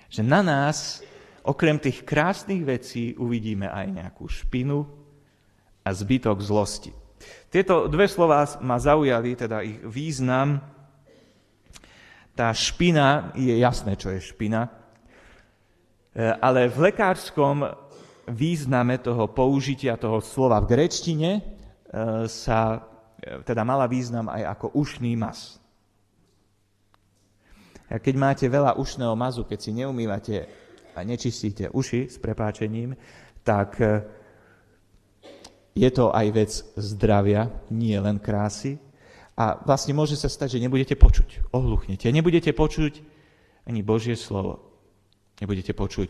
Že 0.09 0.21
na 0.25 0.41
nás, 0.41 1.01
okrem 1.45 1.77
tých 1.77 2.05
krásnych 2.05 2.65
vecí, 2.65 3.13
uvidíme 3.17 3.69
aj 3.69 3.85
nejakú 3.93 4.25
špinu 4.25 4.85
a 5.85 5.89
zbytok 5.93 6.41
zlosti. 6.41 6.91
Tieto 7.49 7.89
dve 7.89 8.05
slova 8.05 8.45
ma 8.61 8.77
zaujali, 8.77 9.35
teda 9.35 9.65
ich 9.65 9.79
význam. 9.85 10.61
Tá 12.37 12.53
špina, 12.53 13.35
je 13.35 13.51
jasné, 13.59 13.99
čo 13.99 14.13
je 14.15 14.21
špina, 14.23 14.69
e, 14.69 14.71
ale 16.39 16.71
v 16.71 16.93
lekárskom 16.93 17.67
význame 18.29 19.01
toho 19.01 19.27
použitia 19.27 19.99
toho 19.99 20.23
slova 20.23 20.61
v 20.63 20.69
grečtine 20.71 21.31
e, 21.35 21.41
sa 22.31 22.79
teda 23.19 23.61
mala 23.67 23.85
význam 23.85 24.31
aj 24.31 24.57
ako 24.57 24.79
ušný 24.79 25.15
mas. 25.19 25.59
A 27.89 27.97
keď 27.97 28.15
máte 28.15 28.45
veľa 28.45 28.77
ušného 28.77 29.17
mazu, 29.17 29.43
keď 29.43 29.59
si 29.59 29.71
neumývate 29.73 30.35
a 30.93 31.01
nečistíte 31.01 31.73
uši 31.73 32.05
s 32.05 32.21
prepáčením, 32.21 32.93
tak 33.41 33.81
e, 33.81 34.05
je 35.73 35.89
to 35.89 36.13
aj 36.13 36.27
vec 36.29 36.51
zdravia, 36.77 37.49
nie 37.73 37.97
len 37.97 38.21
krásy. 38.21 38.77
A 39.33 39.57
vlastne 39.65 39.97
môže 39.97 40.19
sa 40.19 40.29
stať, 40.29 40.59
že 40.59 40.63
nebudete 40.63 40.93
počuť, 40.93 41.49
ohluchnete. 41.55 42.11
Nebudete 42.13 42.53
počuť 42.53 43.01
ani 43.65 43.81
Božie 43.81 44.13
slovo. 44.13 44.69
Nebudete 45.41 45.73
počuť 45.73 46.09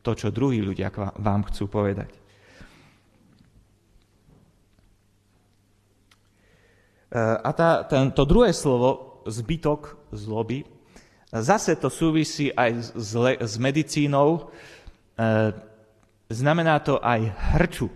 to, 0.00 0.10
čo 0.16 0.34
druhí 0.34 0.64
ľudia 0.64 0.90
vám 1.20 1.46
chcú 1.46 1.68
povedať. 1.68 2.19
A 7.18 7.50
tá, 7.50 7.82
ten, 7.90 8.14
to 8.14 8.22
druhé 8.22 8.54
slovo, 8.54 9.10
zbytok 9.26 9.98
zloby, 10.14 10.62
zase 11.32 11.78
to 11.78 11.86
súvisí 11.90 12.50
aj 12.50 12.70
s, 12.94 13.14
s 13.38 13.54
medicínou. 13.58 14.50
E, 15.14 15.52
znamená 16.30 16.82
to 16.82 16.98
aj 16.98 17.20
hrču, 17.54 17.88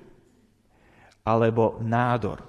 alebo 1.26 1.82
nádor, 1.82 2.46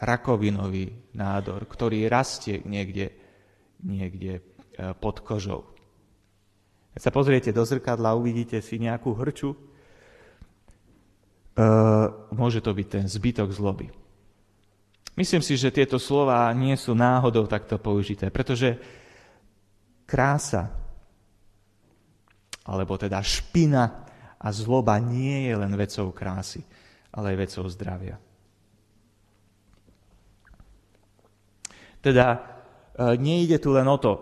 rakovinový 0.00 1.12
nádor, 1.16 1.64
ktorý 1.64 2.08
rastie 2.08 2.60
niekde, 2.64 3.12
niekde 3.80 4.40
e, 4.40 4.42
pod 4.98 5.24
kožou. 5.24 5.72
Keď 6.92 7.00
sa 7.00 7.14
pozriete 7.14 7.50
do 7.56 7.64
zrkadla, 7.64 8.12
uvidíte 8.12 8.60
si 8.60 8.76
nejakú 8.76 9.16
hrču, 9.16 9.56
e, 9.56 9.58
môže 12.36 12.60
to 12.60 12.76
byť 12.76 12.86
ten 12.88 13.04
zbytok 13.08 13.48
zloby. 13.48 14.01
Myslím 15.12 15.44
si, 15.44 15.60
že 15.60 15.74
tieto 15.74 16.00
slova 16.00 16.48
nie 16.56 16.72
sú 16.72 16.96
náhodou 16.96 17.44
takto 17.44 17.76
použité, 17.76 18.32
pretože 18.32 18.80
krása, 20.08 20.72
alebo 22.64 22.96
teda 22.96 23.20
špina 23.20 24.08
a 24.40 24.48
zloba 24.48 24.96
nie 24.96 25.52
je 25.52 25.54
len 25.54 25.72
vecou 25.76 26.08
krásy, 26.16 26.64
ale 27.12 27.36
aj 27.36 27.42
vecou 27.44 27.64
zdravia. 27.68 28.16
Teda 32.00 32.26
e, 32.34 32.38
nejde 33.20 33.60
tu 33.60 33.70
len 33.70 33.86
o 33.86 34.00
to, 34.00 34.14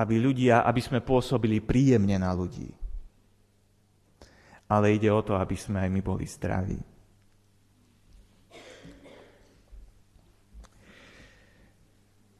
aby 0.00 0.16
ľudia, 0.16 0.64
aby 0.64 0.80
sme 0.80 1.04
pôsobili 1.04 1.60
príjemne 1.60 2.16
na 2.16 2.32
ľudí, 2.32 2.72
ale 4.66 4.96
ide 4.96 5.12
o 5.12 5.20
to, 5.20 5.36
aby 5.36 5.54
sme 5.54 5.84
aj 5.84 5.90
my 5.92 6.00
boli 6.00 6.24
zdraví. 6.24 6.95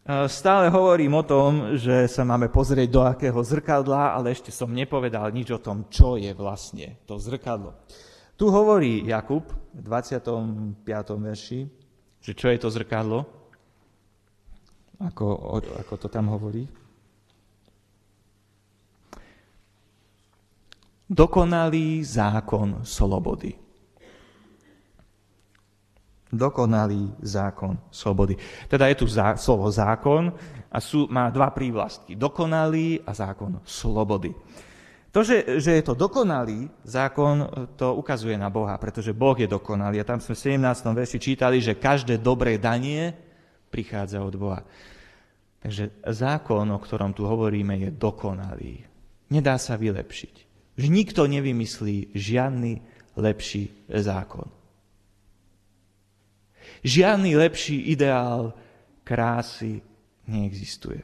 Stále 0.06 0.70
hovorím 0.70 1.18
o 1.18 1.26
tom, 1.26 1.74
že 1.74 2.06
sa 2.06 2.22
máme 2.22 2.46
pozrieť 2.46 2.88
do 2.94 3.02
akého 3.02 3.42
zrkadla, 3.42 4.14
ale 4.14 4.30
ešte 4.30 4.54
som 4.54 4.70
nepovedal 4.70 5.34
nič 5.34 5.50
o 5.50 5.58
tom, 5.58 5.90
čo 5.90 6.14
je 6.14 6.30
vlastne 6.30 6.94
to 7.10 7.18
zrkadlo. 7.18 7.74
Tu 8.38 8.46
hovorí 8.46 9.02
Jakub 9.02 9.50
v 9.74 9.82
25. 9.82 10.86
verši, 11.18 11.66
že 12.22 12.32
čo 12.38 12.46
je 12.54 12.58
to 12.62 12.70
zrkadlo, 12.70 13.26
ako, 15.02 15.58
ako 15.58 15.94
to 15.98 16.06
tam 16.06 16.30
hovorí. 16.30 16.70
Dokonalý 21.10 22.06
zákon 22.06 22.86
slobody 22.86 23.65
dokonalý 26.36 27.16
zákon 27.24 27.76
slobody. 27.90 28.36
Teda 28.68 28.86
je 28.92 28.96
tu 29.00 29.06
zá, 29.08 29.34
slovo 29.34 29.66
zákon 29.72 30.30
a 30.70 30.78
sú, 30.78 31.08
má 31.08 31.32
dva 31.32 31.50
prívlastky. 31.50 32.14
Dokonalý 32.14 33.02
a 33.02 33.16
zákon 33.16 33.60
slobody. 33.64 34.32
To, 35.16 35.24
že, 35.24 35.64
že 35.64 35.80
je 35.80 35.84
to 35.84 35.96
dokonalý 35.96 36.68
zákon, 36.84 37.48
to 37.80 37.96
ukazuje 37.96 38.36
na 38.36 38.52
Boha, 38.52 38.76
pretože 38.76 39.16
Boh 39.16 39.32
je 39.32 39.48
dokonalý. 39.48 39.96
A 39.96 40.04
tam 40.04 40.20
sme 40.20 40.36
v 40.36 40.60
17. 40.60 40.92
verši 40.92 41.16
čítali, 41.16 41.56
že 41.64 41.80
každé 41.80 42.20
dobré 42.20 42.60
danie 42.60 43.16
prichádza 43.72 44.20
od 44.20 44.36
Boha. 44.36 44.60
Takže 45.64 46.04
zákon, 46.04 46.68
o 46.68 46.78
ktorom 46.78 47.16
tu 47.16 47.24
hovoríme, 47.24 47.80
je 47.80 47.90
dokonalý. 47.96 48.84
Nedá 49.32 49.56
sa 49.56 49.80
vylepšiť. 49.80 50.34
Že 50.76 50.86
nikto 50.92 51.24
nevymyslí 51.24 52.12
žiadny 52.12 52.84
lepší 53.16 53.72
zákon. 53.88 54.52
Žiadny 56.86 57.34
lepší 57.34 57.90
ideál 57.90 58.54
krásy 59.02 59.82
neexistuje. 60.22 61.02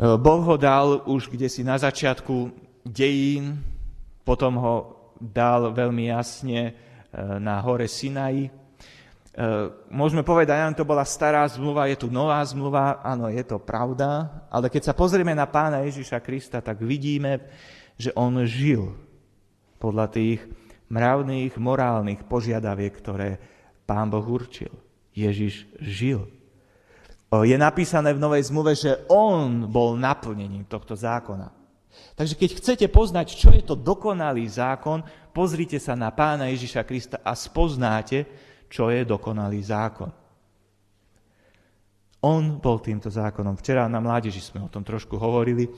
Boh 0.00 0.42
ho 0.42 0.56
dal 0.58 1.06
už 1.06 1.30
kde 1.30 1.46
si 1.46 1.62
na 1.62 1.78
začiatku 1.78 2.50
dejín, 2.82 3.62
potom 4.26 4.58
ho 4.58 4.74
dal 5.20 5.70
veľmi 5.70 6.10
jasne 6.10 6.74
na 7.38 7.60
hore 7.60 7.84
Sinai. 7.84 8.48
E, 8.48 8.50
môžeme 9.92 10.24
povedať, 10.24 10.72
že 10.72 10.80
to 10.80 10.88
bola 10.88 11.04
stará 11.04 11.44
zmluva, 11.52 11.86
je 11.86 12.00
tu 12.00 12.08
nová 12.08 12.40
zmluva, 12.42 13.04
áno, 13.04 13.28
je 13.28 13.44
to 13.44 13.60
pravda, 13.60 14.26
ale 14.48 14.72
keď 14.72 14.90
sa 14.90 14.94
pozrieme 14.96 15.36
na 15.36 15.44
pána 15.44 15.84
Ježiša 15.84 16.18
Krista, 16.24 16.64
tak 16.64 16.80
vidíme, 16.80 17.46
že 18.00 18.10
on 18.16 18.40
žil 18.48 18.96
podľa 19.80 20.06
tých 20.12 20.44
mravných, 20.92 21.56
morálnych 21.56 22.28
požiadaviek, 22.28 22.92
ktoré 22.92 23.40
pán 23.88 24.12
Boh 24.12 24.22
určil. 24.22 24.70
Ježiš 25.16 25.66
žil. 25.80 26.28
Je 27.30 27.54
napísané 27.54 28.10
v 28.14 28.22
Novej 28.22 28.50
zmluve, 28.50 28.74
že 28.74 29.06
on 29.10 29.70
bol 29.70 29.94
naplnením 29.94 30.66
tohto 30.66 30.98
zákona. 30.98 31.50
Takže 32.14 32.34
keď 32.34 32.50
chcete 32.58 32.86
poznať, 32.90 33.34
čo 33.34 33.50
je 33.54 33.62
to 33.62 33.78
dokonalý 33.78 34.46
zákon, 34.46 35.02
pozrite 35.30 35.78
sa 35.78 35.94
na 35.94 36.10
pána 36.10 36.50
Ježiša 36.50 36.82
Krista 36.86 37.16
a 37.22 37.34
spoznáte, 37.34 38.26
čo 38.70 38.90
je 38.90 39.02
dokonalý 39.02 39.62
zákon. 39.62 40.10
On 42.20 42.60
bol 42.60 42.78
týmto 42.84 43.08
zákonom. 43.08 43.56
Včera 43.56 43.88
na 43.88 43.96
mládeži 43.96 44.44
sme 44.44 44.60
o 44.60 44.68
tom 44.68 44.84
trošku 44.84 45.16
hovorili. 45.16 45.70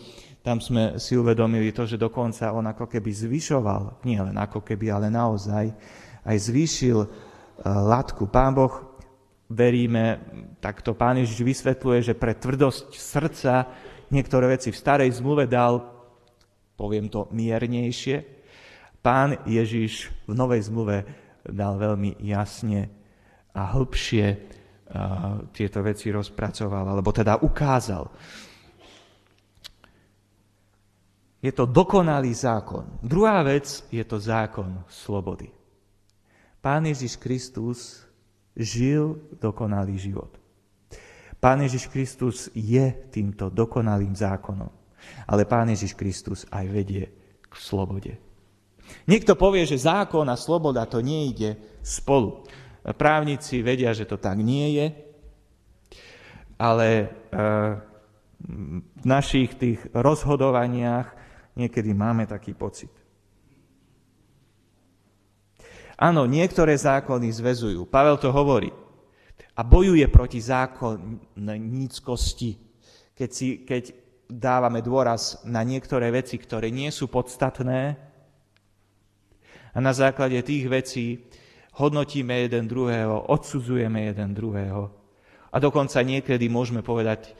Tam 0.42 0.58
sme 0.58 0.98
si 0.98 1.14
uvedomili 1.14 1.70
to, 1.70 1.86
že 1.86 1.94
dokonca 1.94 2.50
on 2.50 2.66
ako 2.66 2.90
keby 2.90 3.14
zvyšoval, 3.14 4.02
nie 4.02 4.18
len 4.18 4.34
ako 4.34 4.66
keby, 4.66 4.90
ale 4.90 5.06
naozaj, 5.06 5.70
aj 6.26 6.36
zvýšil 6.36 6.98
e, 6.98 7.08
latku. 7.62 8.26
Pán 8.26 8.58
Boh, 8.58 8.98
veríme, 9.46 10.18
takto 10.58 10.98
Pán 10.98 11.22
Ježiš 11.22 11.46
vysvetľuje, 11.46 11.98
že 12.10 12.18
pre 12.18 12.34
tvrdosť 12.34 12.90
srdca 12.90 13.70
niektoré 14.10 14.58
veci 14.58 14.74
v 14.74 14.80
starej 14.82 15.14
zmluve 15.22 15.46
dal, 15.46 15.78
poviem 16.74 17.06
to 17.06 17.30
miernejšie. 17.30 18.26
Pán 18.98 19.46
Ježiš 19.46 20.10
v 20.26 20.34
novej 20.34 20.66
zmluve 20.66 21.06
dal 21.46 21.78
veľmi 21.78 22.18
jasne 22.18 22.90
a 23.54 23.62
hĺbšie 23.78 24.26
tieto 25.56 25.80
veci 25.80 26.12
rozpracoval, 26.12 26.92
alebo 26.92 27.10
teda 27.10 27.40
ukázal. 27.40 28.04
Je 31.42 31.50
to 31.50 31.66
dokonalý 31.66 32.30
zákon. 32.30 33.02
Druhá 33.02 33.42
vec 33.42 33.66
je 33.90 34.04
to 34.06 34.22
zákon 34.22 34.86
slobody. 34.86 35.50
Pán 36.62 36.86
Ježiš 36.86 37.18
Kristus 37.18 38.06
žil 38.54 39.18
dokonalý 39.42 39.98
život. 39.98 40.38
Pán 41.42 41.66
Ježiš 41.66 41.90
Kristus 41.90 42.46
je 42.54 42.86
týmto 43.10 43.50
dokonalým 43.50 44.14
zákonom. 44.14 44.70
Ale 45.26 45.42
Pán 45.42 45.74
Ježiš 45.74 45.98
Kristus 45.98 46.46
aj 46.46 46.66
vedie 46.70 47.10
k 47.42 47.54
slobode. 47.58 48.14
Niekto 49.10 49.34
povie, 49.34 49.66
že 49.66 49.82
zákon 49.82 50.22
a 50.30 50.38
sloboda 50.38 50.86
to 50.86 51.02
nejde 51.02 51.58
spolu. 51.82 52.46
Právnici 52.94 53.58
vedia, 53.66 53.90
že 53.90 54.06
to 54.06 54.18
tak 54.18 54.38
nie 54.38 54.78
je, 54.78 54.86
ale 56.58 56.88
e, 56.90 57.06
v 58.98 59.04
našich 59.06 59.54
tých 59.54 59.78
rozhodovaniach 59.94 61.21
niekedy 61.56 61.92
máme 61.92 62.26
taký 62.26 62.56
pocit. 62.56 62.88
Áno, 66.02 66.26
niektoré 66.26 66.74
zákony 66.74 67.30
zväzujú. 67.30 67.86
Pavel 67.86 68.18
to 68.18 68.34
hovorí. 68.34 68.74
A 69.54 69.62
bojuje 69.62 70.02
proti 70.08 70.40
zákonníckosti. 70.42 72.58
Keď, 73.12 73.30
si, 73.30 73.62
keď 73.62 73.92
dávame 74.26 74.82
dôraz 74.82 75.44
na 75.44 75.62
niektoré 75.62 76.10
veci, 76.10 76.40
ktoré 76.40 76.72
nie 76.72 76.90
sú 76.90 77.06
podstatné 77.12 77.96
a 79.72 79.80
na 79.80 79.92
základe 79.92 80.42
tých 80.42 80.66
vecí 80.66 81.24
hodnotíme 81.76 82.48
jeden 82.48 82.68
druhého, 82.68 83.28
odsudzujeme 83.28 84.02
jeden 84.12 84.34
druhého. 84.34 84.90
A 85.52 85.60
dokonca 85.60 86.00
niekedy 86.00 86.48
môžeme 86.48 86.80
povedať, 86.80 87.36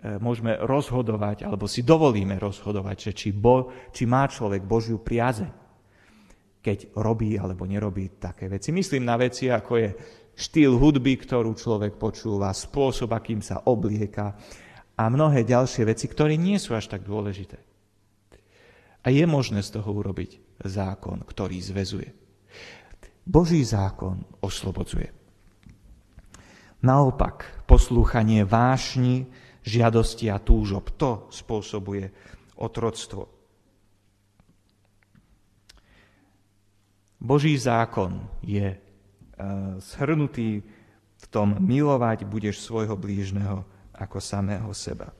môžeme 0.00 0.56
rozhodovať, 0.64 1.44
alebo 1.44 1.68
si 1.68 1.84
dovolíme 1.84 2.40
rozhodovať, 2.40 2.96
že 3.10 3.12
či, 3.12 3.28
bo, 3.36 3.68
či 3.92 4.08
má 4.08 4.24
človek 4.24 4.64
Božiu 4.64 5.00
priazeň, 5.04 5.52
keď 6.60 6.96
robí 6.96 7.36
alebo 7.36 7.68
nerobí 7.68 8.16
také 8.16 8.48
veci. 8.48 8.72
Myslím 8.72 9.04
na 9.04 9.20
veci, 9.20 9.52
ako 9.52 9.72
je 9.76 9.88
štýl 10.36 10.72
hudby, 10.80 11.20
ktorú 11.20 11.52
človek 11.52 12.00
počúva, 12.00 12.52
spôsob, 12.56 13.12
akým 13.12 13.44
sa 13.44 13.60
oblieka 13.68 14.36
a 14.96 15.02
mnohé 15.08 15.44
ďalšie 15.44 15.84
veci, 15.84 16.08
ktoré 16.08 16.36
nie 16.40 16.56
sú 16.56 16.72
až 16.72 16.88
tak 16.88 17.04
dôležité. 17.04 17.60
A 19.00 19.08
je 19.08 19.24
možné 19.24 19.64
z 19.64 19.80
toho 19.80 19.88
urobiť 19.96 20.60
zákon, 20.64 21.24
ktorý 21.24 21.56
zväzuje. 21.60 22.08
Boží 23.24 23.64
zákon 23.64 24.24
oslobodzuje. 24.44 25.08
Naopak, 26.80 27.64
poslúchanie 27.68 28.44
vášni, 28.48 29.28
žiadosti 29.64 30.32
a 30.32 30.40
túžob, 30.40 30.92
to 30.96 31.28
spôsobuje 31.32 32.08
otroctvo. 32.56 33.28
Boží 37.20 37.52
zákon 37.60 38.24
je 38.40 38.72
uh, 38.72 39.76
shrnutý 39.76 40.64
v 41.20 41.24
tom 41.28 41.60
milovať 41.60 42.24
budeš 42.24 42.64
svojho 42.64 42.96
blížneho 42.96 43.60
ako 43.92 44.16
samého 44.24 44.72
seba. 44.72 45.12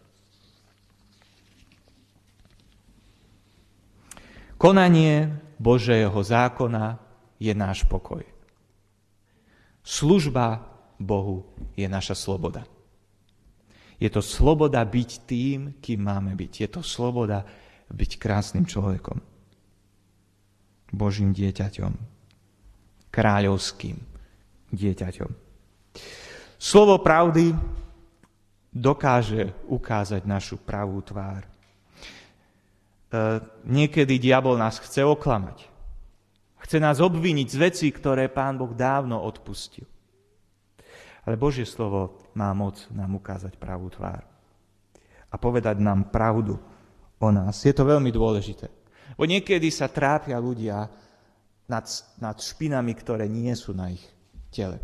Konanie 4.57 5.29
Božieho 5.61 6.17
zákona 6.17 7.01
je 7.37 7.53
náš 7.53 7.85
pokoj. 7.89 8.25
Služba 9.85 10.65
Bohu 11.01 11.49
je 11.77 11.89
naša 11.89 12.17
sloboda. 12.17 12.65
Je 14.01 14.09
to 14.09 14.25
sloboda 14.25 14.81
byť 14.81 15.11
tým, 15.29 15.77
kým 15.77 16.01
máme 16.01 16.33
byť. 16.33 16.53
Je 16.65 16.69
to 16.73 16.81
sloboda 16.81 17.45
byť 17.93 18.11
krásnym 18.17 18.65
človekom. 18.65 19.21
Božím 20.97 21.37
dieťaťom. 21.37 21.93
Kráľovským 23.13 24.01
dieťaťom. 24.73 25.31
Slovo 26.57 26.97
pravdy 27.05 27.53
dokáže 28.71 29.51
ukázať 29.67 30.23
našu 30.25 30.57
pravú 30.57 31.03
tvár. 31.03 31.43
E, 31.45 31.51
niekedy 33.67 34.17
diabol 34.23 34.55
nás 34.55 34.79
chce 34.79 35.03
oklamať. 35.03 35.67
Chce 36.63 36.79
nás 36.79 37.03
obviniť 37.03 37.49
z 37.51 37.57
vecí, 37.59 37.87
ktoré 37.91 38.31
Pán 38.31 38.55
Boh 38.55 38.71
dávno 38.71 39.19
odpustil. 39.19 39.89
Ale 41.27 41.35
Božie 41.35 41.67
slovo 41.67 42.20
má 42.41 42.49
moc 42.57 42.81
nám 42.89 43.21
ukázať 43.21 43.61
pravú 43.61 43.93
tvár 43.93 44.25
a 45.29 45.35
povedať 45.37 45.77
nám 45.77 46.09
pravdu 46.09 46.57
o 47.21 47.29
nás. 47.29 47.61
Je 47.61 47.77
to 47.77 47.85
veľmi 47.85 48.09
dôležité. 48.09 48.73
Bo 49.21 49.29
niekedy 49.29 49.69
sa 49.69 49.93
trápia 49.93 50.41
ľudia 50.41 50.89
nad, 51.69 51.85
nad 52.17 52.37
špinami, 52.41 52.97
ktoré 52.97 53.29
nie 53.29 53.53
sú 53.53 53.77
na 53.77 53.93
ich 53.93 54.03
tele. 54.49 54.81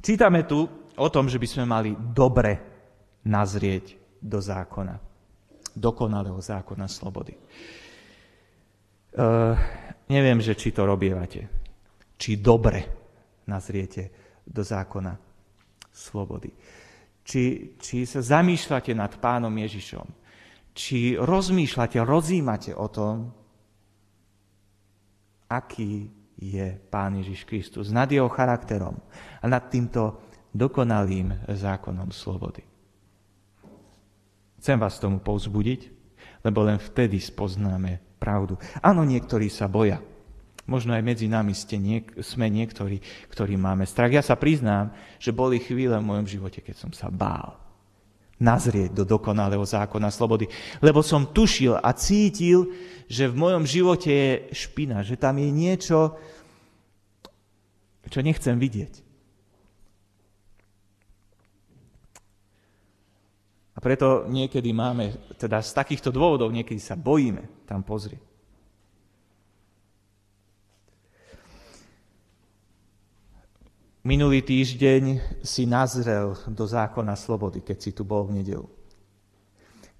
Čítame 0.00 0.48
tu 0.48 0.64
o 0.96 1.08
tom, 1.12 1.28
že 1.28 1.36
by 1.36 1.46
sme 1.46 1.64
mali 1.68 1.92
dobre 1.92 2.56
nazrieť 3.28 4.00
do 4.16 4.40
zákona 4.40 5.10
dokonalého 5.76 6.38
zákona 6.40 6.90
slobody. 6.90 7.34
Uh, 9.10 9.54
neviem, 10.10 10.38
že 10.42 10.58
či 10.58 10.74
to 10.74 10.86
robievate. 10.86 11.46
Či 12.18 12.38
dobre 12.42 12.99
nazriete 13.50 14.14
do 14.46 14.62
zákona 14.62 15.18
slobody. 15.90 16.54
Či, 17.26 17.74
či 17.82 18.06
sa 18.06 18.22
zamýšľate 18.22 18.94
nad 18.94 19.10
pánom 19.18 19.50
Ježišom. 19.50 20.06
Či 20.70 21.18
rozmýšľate, 21.18 21.98
rozímate 22.06 22.72
o 22.78 22.86
tom, 22.86 23.34
aký 25.50 26.06
je 26.40 26.78
Pán 26.88 27.18
Ježiš 27.20 27.44
Kristus, 27.44 27.90
nad 27.90 28.06
jeho 28.06 28.30
charakterom 28.30 28.96
a 29.42 29.44
nad 29.44 29.66
týmto 29.68 30.22
dokonalým 30.54 31.50
zákonom 31.50 32.14
slobody. 32.14 32.64
Chcem 34.60 34.76
vás 34.78 34.96
tomu 35.02 35.20
povzbudiť, 35.20 35.80
lebo 36.44 36.64
len 36.64 36.80
vtedy 36.80 37.20
spoznáme 37.20 38.00
pravdu. 38.20 38.56
Áno, 38.80 39.04
niektorí 39.04 39.48
sa 39.48 39.68
boja. 39.68 40.00
Možno 40.70 40.94
aj 40.94 41.02
medzi 41.02 41.26
nami 41.26 41.50
ste 41.50 41.74
niek- 41.82 42.14
sme 42.22 42.46
niektorí, 42.46 43.02
ktorí 43.34 43.58
máme 43.58 43.82
strach. 43.82 44.14
Ja 44.14 44.22
sa 44.22 44.38
priznám, 44.38 44.94
že 45.18 45.34
boli 45.34 45.58
chvíle 45.58 45.98
v 45.98 46.06
mojom 46.06 46.30
živote, 46.30 46.62
keď 46.62 46.86
som 46.86 46.92
sa 46.94 47.10
bál 47.10 47.58
nazrieť 48.38 48.94
do 48.94 49.04
dokonalého 49.04 49.66
zákona 49.66 50.14
slobody. 50.14 50.46
Lebo 50.78 51.02
som 51.02 51.28
tušil 51.28 51.74
a 51.74 51.90
cítil, 51.92 52.70
že 53.10 53.26
v 53.26 53.34
mojom 53.34 53.66
živote 53.66 54.08
je 54.08 54.32
špina, 54.54 55.02
že 55.02 55.18
tam 55.18 55.36
je 55.42 55.50
niečo, 55.50 56.14
čo 58.06 58.22
nechcem 58.22 58.54
vidieť. 58.54 59.10
A 63.74 63.78
preto 63.82 64.30
niekedy 64.30 64.70
máme, 64.70 65.34
teda 65.34 65.58
z 65.58 65.74
takýchto 65.74 66.14
dôvodov 66.14 66.54
niekedy 66.54 66.78
sa 66.78 66.94
bojíme 66.94 67.66
tam 67.66 67.82
pozrieť. 67.82 68.29
Minulý 74.00 74.40
týždeň 74.40 75.20
si 75.44 75.68
nazrel 75.68 76.32
do 76.48 76.64
zákona 76.64 77.12
slobody, 77.20 77.60
keď 77.60 77.76
si 77.76 77.90
tu 77.92 78.00
bol 78.00 78.24
v 78.24 78.40
nedelu. 78.40 78.64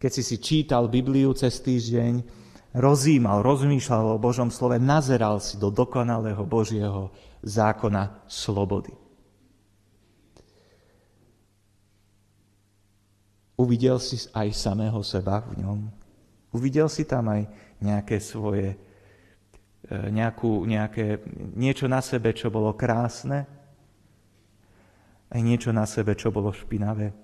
Keď 0.01 0.11
si 0.17 0.23
si 0.25 0.37
čítal 0.41 0.89
Bibliu 0.89 1.37
cez 1.37 1.61
týždeň, 1.61 2.25
rozímal, 2.81 3.45
rozmýšľal 3.45 4.17
o 4.17 4.23
Božom 4.23 4.49
slove, 4.49 4.81
nazeral 4.81 5.37
si 5.45 5.61
do 5.61 5.69
dokonalého 5.69 6.41
Božieho 6.49 7.13
zákona 7.45 8.25
slobody. 8.25 8.97
Uvidel 13.61 14.01
si 14.01 14.17
aj 14.33 14.49
samého 14.57 15.05
seba 15.05 15.45
v 15.45 15.61
ňom. 15.61 15.79
Uvidel 16.57 16.89
si 16.89 17.05
tam 17.05 17.29
aj 17.29 17.45
nejaké 17.85 18.17
svoje, 18.17 18.81
e, 19.85 19.97
nejakú, 20.09 20.65
nejaké, 20.65 21.21
niečo 21.53 21.85
na 21.85 22.01
sebe, 22.01 22.33
čo 22.33 22.49
bolo 22.49 22.73
krásne, 22.73 23.60
aj 25.31 25.41
niečo 25.41 25.71
na 25.71 25.87
sebe, 25.87 26.19
čo 26.19 26.35
bolo 26.35 26.51
špinavé. 26.51 27.15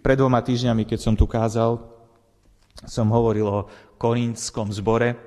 Pred 0.00 0.16
dvoma 0.16 0.40
týždňami, 0.40 0.88
keď 0.88 0.98
som 0.98 1.14
tu 1.18 1.28
kázal, 1.28 1.76
som 2.88 3.12
hovoril 3.12 3.44
o 3.44 3.68
korintskom 4.00 4.72
zbore. 4.72 5.18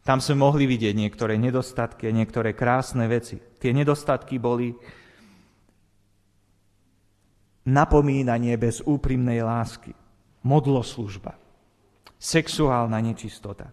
Tam 0.00 0.20
sme 0.20 0.40
mohli 0.40 0.64
vidieť 0.64 0.94
niektoré 0.96 1.36
nedostatky, 1.36 2.08
niektoré 2.08 2.56
krásne 2.56 3.04
veci. 3.08 3.36
Tie 3.36 3.72
nedostatky 3.72 4.40
boli 4.40 4.72
napomínanie 7.68 8.56
bez 8.60 8.84
úprimnej 8.84 9.40
lásky, 9.40 9.92
modloslužba, 10.44 11.36
sexuálna 12.20 13.00
nečistota, 13.00 13.72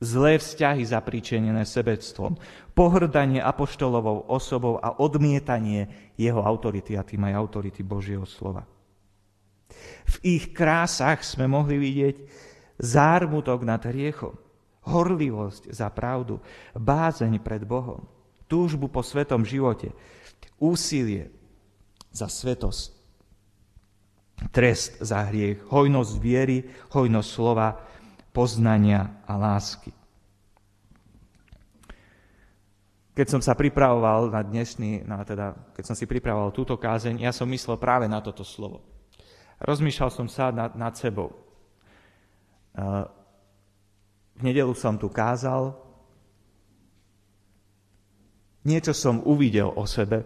zlé 0.00 0.40
vzťahy 0.40 0.82
zapríčenené 0.88 1.68
sebectvom, 1.68 2.40
pohrdanie 2.72 3.44
apoštolovou 3.44 4.32
osobou 4.32 4.80
a 4.80 4.96
odmietanie 4.96 6.12
jeho 6.16 6.40
autority 6.40 6.96
a 6.96 7.04
tým 7.04 7.28
aj 7.28 7.36
autority 7.36 7.84
Božieho 7.84 8.24
slova. 8.24 8.64
V 10.08 10.16
ich 10.24 10.56
krásach 10.56 11.20
sme 11.22 11.46
mohli 11.46 11.76
vidieť 11.76 12.16
zármutok 12.80 13.62
nad 13.62 13.84
hriechom, 13.84 14.34
horlivosť 14.88 15.68
za 15.68 15.92
pravdu, 15.92 16.40
bázeň 16.72 17.36
pred 17.44 17.62
Bohom, 17.68 18.08
túžbu 18.48 18.88
po 18.88 19.04
svetom 19.04 19.44
živote, 19.44 19.92
úsilie 20.56 21.28
za 22.08 22.26
svetosť, 22.26 22.96
trest 24.48 24.96
za 25.04 25.28
hriech, 25.28 25.60
hojnosť 25.68 26.12
viery, 26.16 26.64
hojnosť 26.96 27.28
slova, 27.28 27.89
poznania 28.40 29.20
a 29.28 29.36
lásky. 29.36 29.92
Keď 33.12 33.36
som 33.36 33.44
sa 33.44 33.52
pripravoval 33.52 34.32
na 34.32 34.40
dnešný, 34.40 35.04
na 35.04 35.20
teda, 35.28 35.52
keď 35.76 35.84
som 35.84 35.92
si 35.92 36.08
pripravoval 36.08 36.48
túto 36.56 36.80
kázeň, 36.80 37.20
ja 37.20 37.36
som 37.36 37.44
myslel 37.52 37.76
práve 37.76 38.08
na 38.08 38.16
toto 38.24 38.40
slovo. 38.40 38.80
Rozmýšľal 39.60 40.08
som 40.08 40.24
sa 40.24 40.48
nad, 40.48 40.72
nad 40.72 40.96
sebou. 40.96 41.36
V 44.32 44.40
nedelu 44.40 44.72
som 44.72 44.96
tu 44.96 45.12
kázal, 45.12 45.76
niečo 48.64 48.96
som 48.96 49.20
uvidel 49.20 49.68
o 49.68 49.84
sebe. 49.84 50.24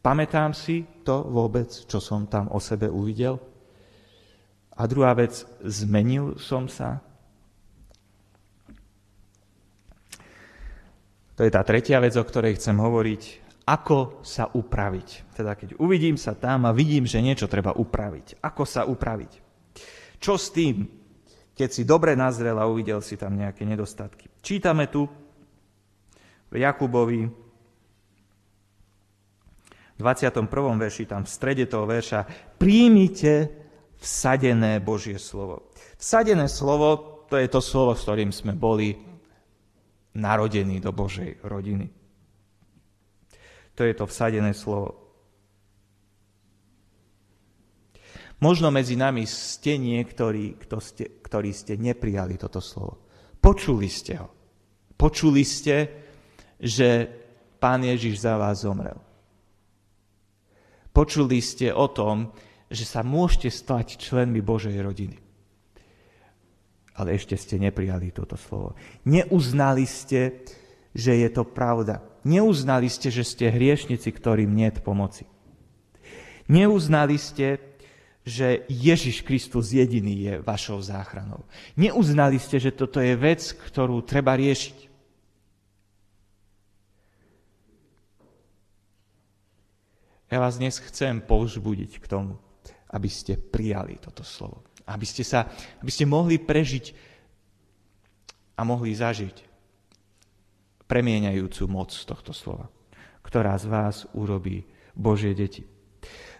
Pamätám 0.00 0.56
si 0.56 0.88
to 1.04 1.20
vôbec, 1.28 1.68
čo 1.68 2.00
som 2.00 2.24
tam 2.24 2.48
o 2.48 2.56
sebe 2.64 2.88
uvidel? 2.88 3.36
A 4.72 4.88
druhá 4.88 5.12
vec, 5.12 5.44
zmenil 5.60 6.40
som 6.40 6.64
sa? 6.64 7.04
To 11.36 11.44
je 11.44 11.52
tá 11.52 11.60
tretia 11.60 12.00
vec, 12.00 12.16
o 12.16 12.24
ktorej 12.24 12.56
chcem 12.56 12.80
hovoriť. 12.80 13.22
Ako 13.68 14.24
sa 14.24 14.48
upraviť? 14.48 15.36
Teda 15.36 15.52
keď 15.52 15.76
uvidím 15.76 16.16
sa 16.16 16.32
tam 16.32 16.64
a 16.64 16.72
vidím, 16.72 17.04
že 17.04 17.20
niečo 17.20 17.44
treba 17.44 17.76
upraviť. 17.76 18.40
Ako 18.40 18.64
sa 18.64 18.88
upraviť? 18.88 19.44
Čo 20.16 20.40
s 20.40 20.48
tým, 20.48 20.88
keď 21.52 21.68
si 21.68 21.82
dobre 21.84 22.16
nazrel 22.16 22.56
a 22.56 22.64
uvidel 22.64 23.04
si 23.04 23.20
tam 23.20 23.36
nejaké 23.36 23.68
nedostatky? 23.68 24.32
Čítame 24.40 24.88
tu 24.88 25.04
v 26.48 26.54
Jakubovi 26.56 27.28
v 29.96 30.00
21. 30.04 30.44
verši, 30.76 31.08
tam 31.08 31.24
v 31.24 31.30
strede 31.32 31.64
toho 31.64 31.88
verša, 31.88 32.28
príjmite 32.60 33.48
vsadené 33.96 34.76
Božie 34.80 35.16
slovo. 35.16 35.72
Vsadené 35.96 36.52
slovo, 36.52 37.24
to 37.32 37.40
je 37.40 37.48
to 37.48 37.64
slovo, 37.64 37.96
s 37.96 38.04
ktorým 38.04 38.28
sme 38.28 38.52
boli 38.52 39.05
narodený 40.16 40.80
do 40.80 40.90
Božej 40.90 41.44
rodiny. 41.44 41.92
To 43.76 43.84
je 43.84 43.92
to 43.92 44.08
vsadené 44.08 44.56
slovo. 44.56 45.04
Možno 48.40 48.68
medzi 48.72 48.96
nami 48.96 49.24
ste 49.24 49.80
niektorí, 49.80 50.60
kto 50.60 50.76
ste, 50.80 51.20
ktorí 51.24 51.52
ste 51.52 51.76
neprijali 51.76 52.36
toto 52.36 52.60
slovo. 52.60 53.08
Počuli 53.40 53.88
ste 53.88 54.20
ho. 54.20 54.28
Počuli 54.96 55.44
ste, 55.44 55.76
že 56.56 57.08
Pán 57.56 57.84
Ježiš 57.84 58.24
za 58.24 58.36
vás 58.36 58.64
zomrel. 58.64 58.96
Počuli 60.92 61.40
ste 61.44 61.72
o 61.72 61.88
tom, 61.88 62.32
že 62.72 62.88
sa 62.88 63.04
môžete 63.04 63.52
stať 63.52 64.00
členmi 64.00 64.40
Božej 64.40 64.76
rodiny 64.80 65.25
ale 66.96 67.12
ešte 67.14 67.36
ste 67.36 67.60
neprijali 67.60 68.08
toto 68.08 68.40
slovo. 68.40 68.72
Neuznali 69.04 69.84
ste, 69.84 70.40
že 70.96 71.12
je 71.20 71.28
to 71.28 71.44
pravda. 71.44 72.00
Neuznali 72.24 72.88
ste, 72.88 73.12
že 73.12 73.22
ste 73.22 73.52
hriešnici, 73.52 74.08
ktorým 74.08 74.48
nie 74.48 74.72
pomoci. 74.72 75.28
Neuznali 76.48 77.20
ste, 77.20 77.60
že 78.26 78.66
Ježiš 78.66 79.22
Kristus 79.22 79.70
jediný 79.70 80.14
je 80.26 80.34
vašou 80.42 80.82
záchranou. 80.82 81.46
Neuznali 81.78 82.40
ste, 82.40 82.58
že 82.58 82.74
toto 82.74 82.98
je 82.98 83.14
vec, 83.14 83.44
ktorú 83.54 84.02
treba 84.02 84.34
riešiť. 84.34 84.88
Ja 90.26 90.42
vás 90.42 90.58
dnes 90.58 90.82
chcem 90.82 91.22
povzbudiť 91.22 92.02
k 92.02 92.06
tomu, 92.10 92.34
aby 92.90 93.06
ste 93.06 93.38
prijali 93.38 93.94
toto 94.02 94.26
slovo 94.26 94.66
aby 94.86 95.06
ste, 95.06 95.26
sa, 95.26 95.50
aby 95.82 95.90
ste 95.90 96.06
mohli 96.06 96.38
prežiť 96.38 96.94
a 98.56 98.62
mohli 98.62 98.94
zažiť 98.94 99.36
premieňajúcu 100.86 101.62
moc 101.66 101.90
tohto 101.90 102.30
slova, 102.30 102.70
ktorá 103.26 103.58
z 103.58 103.66
vás 103.66 104.06
urobí 104.14 104.62
Božie 104.94 105.34
deti. 105.34 105.66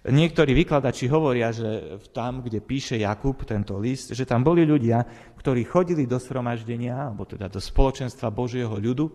Niektorí 0.06 0.54
vykladači 0.54 1.10
hovoria, 1.10 1.50
že 1.50 1.98
tam, 2.14 2.38
kde 2.38 2.62
píše 2.62 2.94
Jakub 2.94 3.42
tento 3.42 3.74
list, 3.82 4.14
že 4.14 4.22
tam 4.22 4.46
boli 4.46 4.62
ľudia, 4.62 5.02
ktorí 5.34 5.66
chodili 5.66 6.06
do 6.06 6.22
sromaždenia, 6.22 7.10
alebo 7.10 7.26
teda 7.26 7.50
do 7.50 7.58
spoločenstva 7.58 8.30
Božieho 8.30 8.70
ľudu 8.70 9.10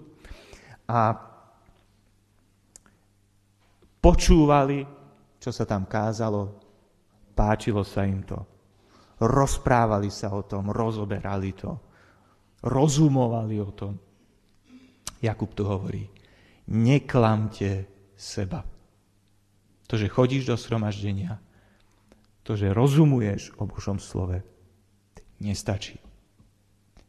a 0.92 1.16
počúvali, 4.04 4.84
čo 5.40 5.56
sa 5.56 5.64
tam 5.64 5.88
kázalo, 5.88 6.60
páčilo 7.32 7.88
sa 7.88 8.04
im 8.04 8.28
to 8.28 8.51
rozprávali 9.22 10.10
sa 10.10 10.34
o 10.34 10.42
tom, 10.42 10.74
rozoberali 10.74 11.54
to, 11.54 11.78
rozumovali 12.66 13.62
o 13.62 13.70
tom. 13.72 13.94
Jakub 15.22 15.54
tu 15.54 15.64
hovorí, 15.70 16.10
neklamte 16.74 17.86
seba. 18.18 18.66
To, 19.86 19.94
že 19.94 20.10
chodíš 20.10 20.50
do 20.50 20.58
sromaždenia, 20.58 21.38
to, 22.42 22.58
že 22.58 22.74
rozumuješ 22.74 23.54
o 23.62 23.70
Božom 23.70 24.02
slove, 24.02 24.42
nestačí. 25.38 26.02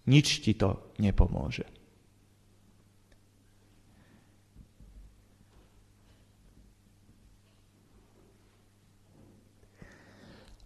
Nič 0.04 0.44
ti 0.44 0.52
to 0.52 0.92
nepomôže. 1.00 1.64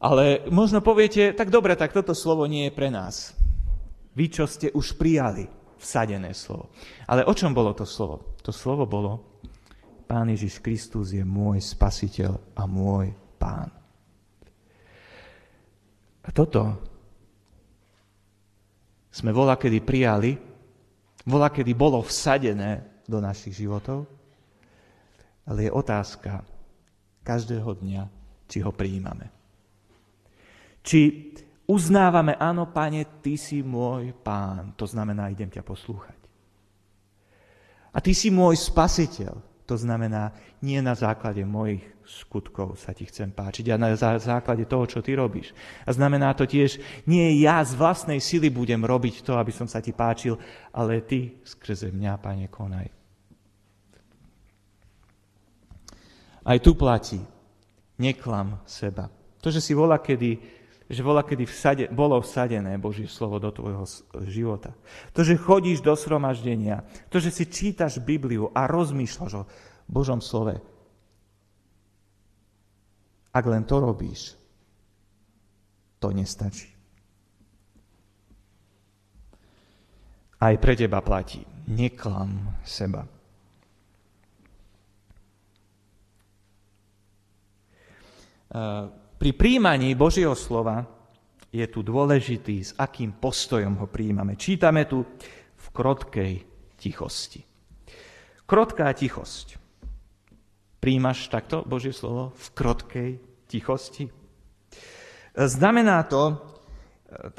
Ale 0.06 0.46
možno 0.54 0.78
poviete, 0.78 1.34
tak 1.34 1.50
dobre, 1.50 1.74
tak 1.74 1.90
toto 1.90 2.14
slovo 2.14 2.46
nie 2.46 2.70
je 2.70 2.76
pre 2.78 2.94
nás. 2.94 3.34
Vy, 4.14 4.30
čo 4.30 4.46
ste 4.46 4.70
už 4.70 4.94
prijali 4.94 5.50
vsadené 5.82 6.30
slovo. 6.30 6.70
Ale 7.10 7.26
o 7.26 7.34
čom 7.34 7.50
bolo 7.50 7.74
to 7.74 7.82
slovo? 7.82 8.38
To 8.46 8.54
slovo 8.54 8.86
bolo, 8.86 9.36
Pán 10.06 10.30
Ježiš 10.30 10.62
Kristus 10.62 11.10
je 11.10 11.26
môj 11.26 11.58
spasiteľ 11.58 12.38
a 12.54 12.62
môj 12.70 13.10
pán. 13.42 13.66
A 16.22 16.28
toto 16.30 16.62
sme 19.10 19.34
vola 19.34 19.58
kedy 19.58 19.82
prijali, 19.82 20.38
vola 21.26 21.50
kedy 21.50 21.74
bolo 21.74 21.98
vsadené 22.06 23.02
do 23.10 23.18
našich 23.18 23.58
životov, 23.58 24.06
ale 25.42 25.66
je 25.66 25.74
otázka 25.74 26.46
každého 27.26 27.74
dňa, 27.82 28.02
či 28.46 28.62
ho 28.62 28.70
prijímame. 28.70 29.35
Či 30.86 31.34
uznávame, 31.66 32.38
áno, 32.38 32.70
pane, 32.70 33.18
ty 33.18 33.34
si 33.34 33.58
môj 33.66 34.14
pán, 34.14 34.78
to 34.78 34.86
znamená, 34.86 35.34
idem 35.34 35.50
ťa 35.50 35.66
poslúchať. 35.66 36.14
A 37.90 37.98
ty 37.98 38.14
si 38.14 38.30
môj 38.30 38.54
spasiteľ. 38.54 39.34
To 39.66 39.74
znamená, 39.74 40.30
nie 40.62 40.78
na 40.78 40.94
základe 40.94 41.42
mojich 41.42 41.82
skutkov 42.06 42.78
sa 42.78 42.94
ti 42.94 43.02
chcem 43.02 43.34
páčiť 43.34 43.74
a 43.74 43.82
na 43.82 43.98
základe 43.98 44.62
toho, 44.70 44.86
čo 44.86 45.02
ty 45.02 45.18
robíš. 45.18 45.50
A 45.82 45.90
znamená 45.90 46.30
to 46.38 46.46
tiež, 46.46 46.78
nie 47.10 47.42
ja 47.42 47.58
z 47.66 47.74
vlastnej 47.74 48.22
sily 48.22 48.46
budem 48.46 48.78
robiť 48.78 49.26
to, 49.26 49.34
aby 49.34 49.50
som 49.50 49.66
sa 49.66 49.82
ti 49.82 49.90
páčil, 49.90 50.38
ale 50.70 51.02
ty 51.02 51.42
skrze 51.42 51.90
mňa, 51.90 52.12
Pane, 52.22 52.46
konaj. 52.46 52.86
Aj 56.46 56.58
tu 56.62 56.78
platí, 56.78 57.18
neklam 57.98 58.62
seba. 58.62 59.10
To, 59.42 59.50
že 59.50 59.58
si 59.58 59.74
volá 59.74 59.98
kedy 59.98 60.38
že 60.86 61.02
bola 61.02 61.26
kedy 61.26 61.44
vsade, 61.50 61.84
bolo 61.90 62.22
vsadené 62.22 62.78
Božie 62.78 63.10
slovo 63.10 63.42
do 63.42 63.50
tvojho 63.50 63.82
života. 64.30 64.70
To, 65.18 65.26
že 65.26 65.34
chodíš 65.34 65.82
do 65.82 65.90
sromaždenia, 65.98 66.86
to, 67.10 67.18
že 67.18 67.34
si 67.34 67.44
čítaš 67.50 67.98
Bibliu 67.98 68.54
a 68.54 68.70
rozmýšľaš 68.70 69.32
o 69.34 69.48
Božom 69.90 70.22
slove. 70.22 70.62
Ak 73.34 73.44
len 73.44 73.66
to 73.66 73.82
robíš, 73.82 74.38
to 75.98 76.14
nestačí. 76.14 76.70
Aj 80.36 80.54
pre 80.60 80.76
teba 80.76 81.00
platí. 81.00 81.42
Neklam 81.66 82.60
seba. 82.62 83.08
Uh, 88.46 88.86
pri 89.16 89.30
príjmaní 89.32 89.96
Božieho 89.96 90.36
slova 90.36 90.84
je 91.48 91.64
tu 91.72 91.80
dôležitý, 91.80 92.56
s 92.60 92.72
akým 92.76 93.16
postojom 93.16 93.80
ho 93.80 93.86
príjmame. 93.88 94.36
Čítame 94.36 94.84
tu 94.84 95.04
v 95.56 95.66
krotkej 95.72 96.32
tichosti. 96.76 97.40
Krotká 98.46 98.92
tichosť. 98.92 99.58
Príjmaš 100.78 101.32
takto 101.32 101.64
Božie 101.66 101.90
slovo 101.90 102.36
v 102.36 102.46
krotkej 102.54 103.10
tichosti? 103.48 104.06
Znamená 105.34 106.06
to, 106.06 106.36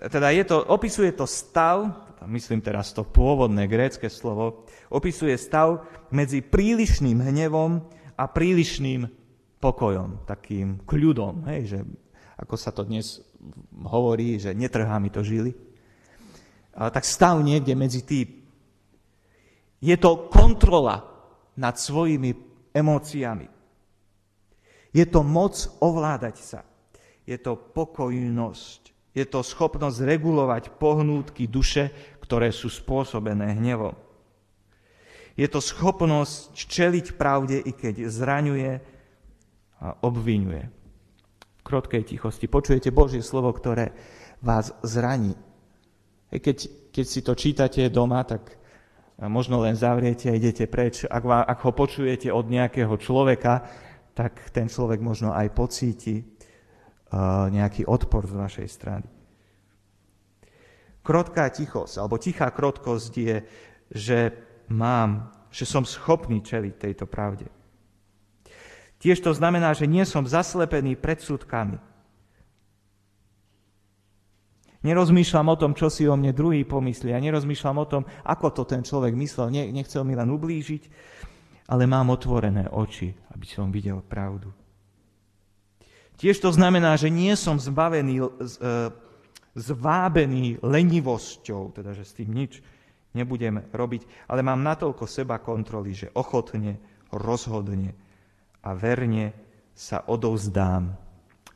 teda 0.10 0.34
je 0.34 0.44
to, 0.44 0.58
opisuje 0.68 1.14
to 1.14 1.30
stav, 1.30 1.88
myslím 2.26 2.60
teraz 2.60 2.92
to 2.92 3.06
pôvodné 3.06 3.70
grécke 3.70 4.10
slovo, 4.10 4.68
opisuje 4.90 5.38
stav 5.38 5.86
medzi 6.12 6.42
prílišným 6.42 7.22
hnevom 7.22 7.86
a 8.18 8.24
prílišným 8.26 9.27
pokojom, 9.58 10.24
takým 10.30 10.82
kľudom, 10.86 11.46
hej, 11.50 11.62
že 11.78 11.80
ako 12.38 12.56
sa 12.56 12.70
to 12.70 12.86
dnes 12.86 13.22
hovorí, 13.82 14.38
že 14.38 14.54
netrhá 14.54 15.02
mi 15.02 15.10
to 15.10 15.26
žily. 15.26 15.58
Tak 16.78 17.02
stav 17.02 17.42
niekde 17.42 17.74
medzi 17.74 18.06
tým. 18.06 18.30
Je 19.82 19.98
to 19.98 20.30
kontrola 20.30 21.02
nad 21.58 21.74
svojimi 21.74 22.38
emóciami. 22.70 23.50
Je 24.94 25.06
to 25.10 25.26
moc 25.26 25.58
ovládať 25.82 26.38
sa. 26.38 26.62
Je 27.26 27.38
to 27.42 27.58
pokojnosť. 27.58 28.94
Je 29.18 29.26
to 29.26 29.42
schopnosť 29.42 30.06
regulovať 30.06 30.78
pohnútky 30.78 31.50
duše, 31.50 31.90
ktoré 32.22 32.54
sú 32.54 32.70
spôsobené 32.70 33.58
hnevom. 33.58 33.98
Je 35.34 35.50
to 35.50 35.62
schopnosť 35.62 36.54
čeliť 36.54 37.18
pravde, 37.18 37.58
i 37.62 37.74
keď 37.74 38.06
zraňuje, 38.10 38.97
obvinuje. 40.02 40.70
V 41.60 41.62
krotkej 41.66 42.04
tichosti 42.16 42.48
počujete 42.48 42.90
Božie 42.96 43.22
slovo, 43.22 43.52
ktoré 43.52 43.92
vás 44.40 44.72
zraní. 44.82 45.36
Keď, 46.32 46.92
keď 46.92 47.06
si 47.06 47.20
to 47.24 47.34
čítate 47.36 47.82
doma, 47.92 48.24
tak 48.24 48.56
možno 49.18 49.64
len 49.66 49.74
zavriete 49.74 50.30
a 50.30 50.38
idete 50.38 50.70
preč. 50.70 51.04
Ak, 51.10 51.24
vám, 51.26 51.42
ak 51.42 51.60
ho 51.66 51.72
počujete 51.74 52.30
od 52.30 52.46
nejakého 52.48 52.94
človeka, 53.02 53.66
tak 54.14 54.50
ten 54.54 54.70
človek 54.70 55.02
možno 55.02 55.34
aj 55.34 55.48
pocíti 55.58 56.22
nejaký 57.50 57.88
odpor 57.88 58.28
z 58.28 58.34
vašej 58.36 58.68
strany. 58.68 59.08
Krotká 61.02 61.48
tichosť, 61.48 62.04
alebo 62.04 62.20
tichá 62.20 62.52
krotkosť 62.52 63.14
je, 63.16 63.38
že 63.96 64.20
mám, 64.68 65.32
že 65.48 65.64
som 65.64 65.88
schopný 65.88 66.44
čeliť 66.44 66.74
tejto 66.76 67.08
pravde. 67.08 67.48
Tiež 68.98 69.22
to 69.22 69.30
znamená, 69.34 69.78
že 69.78 69.86
nie 69.86 70.02
som 70.10 70.26
zaslepený 70.26 70.98
predsudkami. 70.98 71.78
Nerozmýšľam 74.86 75.48
o 75.54 75.60
tom, 75.60 75.72
čo 75.74 75.90
si 75.90 76.06
o 76.06 76.14
mne 76.14 76.34
druhý 76.34 76.62
pomyslí 76.64 77.12
a 77.14 77.20
nerozmýšľam 77.22 77.78
o 77.82 77.90
tom, 77.90 78.04
ako 78.26 78.48
to 78.54 78.64
ten 78.66 78.86
človek 78.86 79.14
myslel. 79.18 79.50
Nie, 79.50 79.70
nechcel 79.74 80.06
mi 80.06 80.14
len 80.14 80.30
ublížiť, 80.30 80.84
ale 81.74 81.90
mám 81.90 82.14
otvorené 82.14 82.70
oči, 82.70 83.12
aby 83.34 83.46
som 83.46 83.74
videl 83.74 84.00
pravdu. 84.06 84.54
Tiež 86.18 86.42
to 86.42 86.50
znamená, 86.50 86.98
že 86.98 87.14
nie 87.14 87.34
som 87.38 87.62
zbavený, 87.62 88.26
e, 88.26 88.30
zvábený 89.54 90.62
lenivosťou, 90.66 91.78
teda 91.78 91.94
že 91.94 92.06
s 92.06 92.18
tým 92.18 92.34
nič 92.34 92.62
nebudem 93.14 93.70
robiť, 93.70 94.30
ale 94.30 94.42
mám 94.42 94.62
natoľko 94.62 95.06
seba 95.06 95.38
kontroly, 95.42 95.94
že 95.94 96.14
ochotne, 96.14 96.82
rozhodne 97.14 98.07
a 98.68 98.76
verne 98.76 99.32
sa 99.72 100.04
odovzdám 100.12 100.92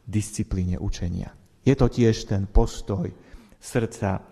disciplíne 0.08 0.80
učenia. 0.80 1.36
Je 1.67 1.76
to 1.76 1.91
tiež 1.91 2.24
ten 2.24 2.47
postoj 2.47 3.12
srdca, 3.60 4.24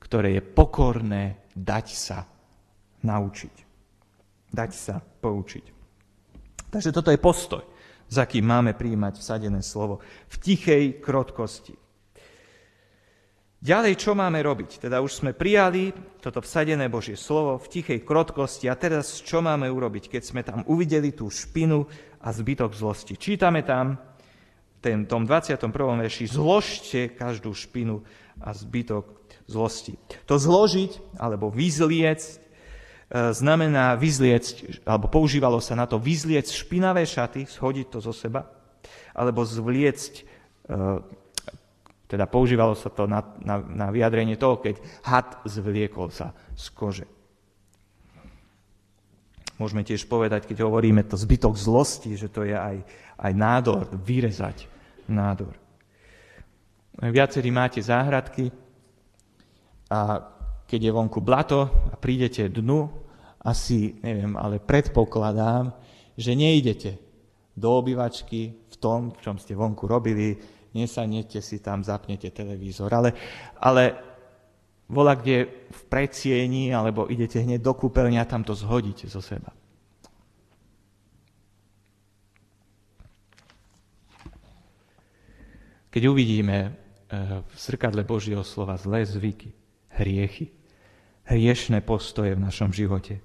ktoré 0.00 0.40
je 0.40 0.42
pokorné 0.42 1.44
dať 1.52 1.86
sa 1.92 2.24
naučiť. 3.04 3.56
Dať 4.50 4.70
sa 4.72 4.96
poučiť. 4.98 5.64
Takže 6.72 6.90
toto 6.90 7.12
je 7.12 7.20
postoj, 7.20 7.62
za 8.08 8.24
kým 8.24 8.48
máme 8.48 8.72
príjmať 8.74 9.20
vsadené 9.20 9.60
slovo 9.60 10.00
v 10.32 10.36
tichej 10.40 11.04
krotkosti. 11.04 11.76
Ďalej, 13.60 14.00
čo 14.00 14.16
máme 14.16 14.40
robiť? 14.40 14.88
Teda 14.88 15.04
už 15.04 15.20
sme 15.20 15.36
prijali 15.36 15.92
toto 16.16 16.40
vsadené 16.40 16.88
Božie 16.88 17.12
slovo 17.12 17.60
v 17.60 17.68
tichej 17.68 18.00
krotkosti 18.08 18.72
a 18.72 18.74
teraz 18.76 19.20
čo 19.20 19.44
máme 19.44 19.68
urobiť, 19.68 20.08
keď 20.08 20.22
sme 20.24 20.40
tam 20.40 20.64
uvideli 20.64 21.12
tú 21.12 21.28
špinu 21.28 21.84
a 22.24 22.32
zbytok 22.32 22.72
zlosti? 22.72 23.20
Čítame 23.20 23.60
tam 23.60 24.00
v 24.80 25.04
tom 25.04 25.28
21. 25.28 25.60
verši, 25.76 26.24
zložte 26.32 27.12
každú 27.12 27.52
špinu 27.52 28.00
a 28.40 28.56
zbytok 28.56 29.12
zlosti. 29.44 30.00
To 30.24 30.40
zložiť 30.40 31.20
alebo 31.20 31.52
vyzliecť 31.52 32.30
e, 32.32 32.40
znamená 33.36 33.92
vyzliecť, 34.00 34.88
alebo 34.88 35.12
používalo 35.12 35.60
sa 35.60 35.76
na 35.76 35.84
to 35.84 36.00
vyzliecť 36.00 36.48
špinavé 36.48 37.04
šaty, 37.04 37.44
schodiť 37.44 37.92
to 37.92 38.00
zo 38.00 38.16
seba, 38.16 38.48
alebo 39.12 39.44
zvliecť 39.44 40.12
e, 40.16 40.22
teda 42.10 42.26
používalo 42.26 42.74
sa 42.74 42.90
to 42.90 43.06
na, 43.06 43.22
na, 43.38 43.62
na 43.62 43.86
vyjadrenie 43.94 44.34
toho, 44.34 44.58
keď 44.58 44.82
had 45.06 45.38
zvliekol 45.46 46.10
sa 46.10 46.34
z 46.58 46.66
kože. 46.74 47.06
Môžeme 49.62 49.86
tiež 49.86 50.10
povedať, 50.10 50.50
keď 50.50 50.66
hovoríme 50.66 51.06
to 51.06 51.14
zbytok 51.14 51.54
zlosti, 51.54 52.18
že 52.18 52.32
to 52.32 52.42
je 52.42 52.56
aj, 52.56 52.82
aj 53.20 53.32
nádor, 53.36 53.86
vyrezať 53.94 54.66
nádor. 55.06 55.54
Viacerí 56.98 57.54
máte 57.54 57.78
záhradky 57.78 58.50
a 59.92 60.18
keď 60.66 60.80
je 60.80 60.96
vonku 60.96 61.22
blato 61.22 61.70
a 61.92 61.94
prídete 61.94 62.50
dnu, 62.50 62.88
asi, 63.40 63.96
neviem, 64.04 64.36
ale 64.36 64.60
predpokladám, 64.60 65.72
že 66.16 66.36
neidete 66.36 67.00
do 67.56 67.80
obývačky 67.80 68.68
v 68.68 68.76
tom, 68.76 69.12
v 69.12 69.18
čom 69.20 69.36
ste 69.40 69.56
vonku 69.56 69.88
robili, 69.88 70.36
nesanete 70.74 71.42
si 71.42 71.58
tam, 71.58 71.82
zapnete 71.82 72.30
televízor. 72.30 72.90
Ale, 72.94 73.10
ale 73.58 73.96
vola, 74.90 75.14
kde 75.14 75.66
v 75.70 75.82
predsieni, 75.86 76.74
alebo 76.74 77.06
idete 77.06 77.38
hneď 77.38 77.62
do 77.62 77.72
kúpeľne 77.78 78.18
a 78.18 78.26
tam 78.26 78.42
to 78.42 78.58
zhodíte 78.58 79.06
zo 79.06 79.22
seba. 79.22 79.54
Keď 85.90 86.02
uvidíme 86.06 86.58
eh, 86.58 86.72
v 87.42 87.54
zrkadle 87.54 88.06
Božieho 88.06 88.46
slova 88.46 88.78
zlé 88.78 89.02
zvyky, 89.02 89.50
hriechy, 89.98 90.54
hriešné 91.26 91.82
postoje 91.82 92.38
v 92.38 92.44
našom 92.46 92.70
živote, 92.70 93.18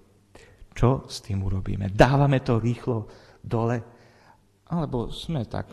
čo 0.76 1.06
s 1.08 1.22
tým 1.24 1.46
urobíme? 1.46 1.94
Dávame 1.94 2.42
to 2.42 2.60
rýchlo 2.60 3.08
dole? 3.40 3.80
Alebo 4.66 5.14
sme 5.14 5.46
tak 5.46 5.70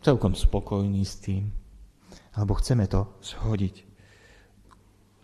celkom 0.00 0.34
spokojní 0.34 1.04
s 1.04 1.20
tým. 1.20 1.52
Alebo 2.34 2.56
chceme 2.56 2.88
to 2.88 3.20
shodiť 3.20 3.76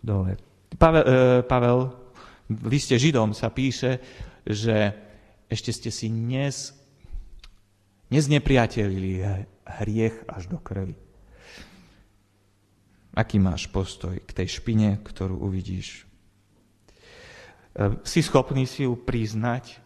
dole. 0.03 0.37
Pavel, 0.77 1.03
e, 1.03 1.41
Pavel 1.43 1.79
v 2.47 2.65
liste 2.71 2.95
Židom 2.95 3.35
sa 3.35 3.51
píše, 3.51 3.99
že 4.47 4.93
ešte 5.51 5.71
ste 5.75 5.89
si 5.91 6.07
nez, 6.07 6.71
neznepriatelili 8.11 9.23
hriech 9.83 10.23
až 10.27 10.47
do 10.47 10.59
krvi. 10.59 10.95
Aký 13.17 13.41
máš 13.41 13.65
postoj 13.67 14.19
k 14.23 14.31
tej 14.31 14.61
špine, 14.61 15.01
ktorú 15.01 15.41
uvidíš? 15.41 16.07
si 18.03 18.25
schopný 18.25 18.65
si 18.65 18.89
ju 18.89 18.97
priznať, 18.97 19.77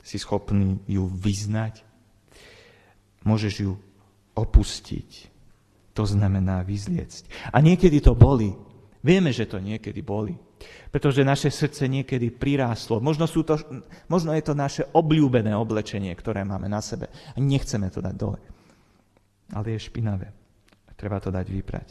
si 0.00 0.16
schopný 0.16 0.80
ju 0.88 1.04
vyznať, 1.04 1.84
môžeš 3.24 3.54
ju 3.66 3.72
opustiť. 4.36 5.28
To 5.94 6.06
znamená 6.06 6.62
vyzliecť. 6.62 7.52
A 7.52 7.60
niekedy 7.60 8.00
to 8.00 8.16
boli. 8.16 8.54
Vieme, 9.00 9.34
že 9.34 9.48
to 9.48 9.58
niekedy 9.58 10.00
boli. 10.00 10.36
Pretože 10.92 11.24
naše 11.24 11.48
srdce 11.48 11.88
niekedy 11.88 12.28
priráslo. 12.30 13.00
Možno, 13.00 13.24
sú 13.24 13.42
to, 13.42 13.56
možno 14.06 14.36
je 14.36 14.44
to 14.44 14.54
naše 14.54 14.82
obľúbené 14.92 15.56
oblečenie, 15.56 16.12
ktoré 16.12 16.44
máme 16.44 16.68
na 16.68 16.84
sebe. 16.84 17.08
A 17.08 17.38
nechceme 17.40 17.88
to 17.88 18.04
dať 18.04 18.14
dole. 18.16 18.38
Ale 19.50 19.76
je 19.76 19.80
špinavé. 19.80 20.28
Treba 21.00 21.16
to 21.16 21.32
dať 21.32 21.46
vyprať. 21.48 21.88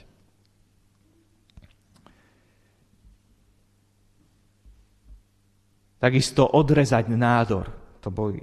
Takisto 5.99 6.47
odrezať 6.55 7.11
nádor, 7.11 7.67
to 7.99 8.07
boli. 8.07 8.39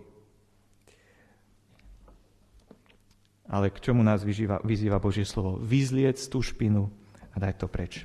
Ale 3.46 3.70
k 3.70 3.78
čomu 3.78 4.02
nás 4.02 4.26
vyzýva, 4.26 4.58
vyzýva 4.66 4.98
Božie 4.98 5.22
slovo? 5.22 5.58
Vyzliec 5.62 6.18
tú 6.26 6.42
špinu 6.42 6.90
a 7.30 7.36
daj 7.38 7.62
to 7.62 7.66
preč. 7.70 8.02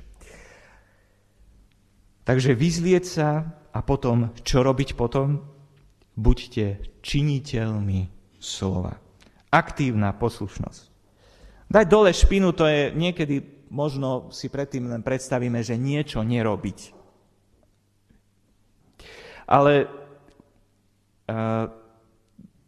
Takže 2.22 2.54
vyzlieť 2.54 3.04
sa 3.04 3.28
a 3.74 3.82
potom, 3.82 4.30
čo 4.46 4.62
robiť 4.62 4.94
potom? 4.94 5.42
Buďte 6.14 7.00
činiteľmi 7.02 8.06
slova. 8.38 8.94
Aktívna 9.50 10.14
poslušnosť. 10.14 10.82
Dať 11.72 11.86
dole 11.88 12.12
špinu, 12.12 12.52
to 12.52 12.68
je 12.68 12.92
niekedy, 12.92 13.66
možno 13.72 14.28
si 14.28 14.52
predtým 14.52 14.92
len 14.92 15.00
predstavíme, 15.00 15.64
že 15.64 15.80
niečo 15.80 16.20
nerobiť. 16.20 16.78
Ale 19.48 19.72
e, 19.82 19.86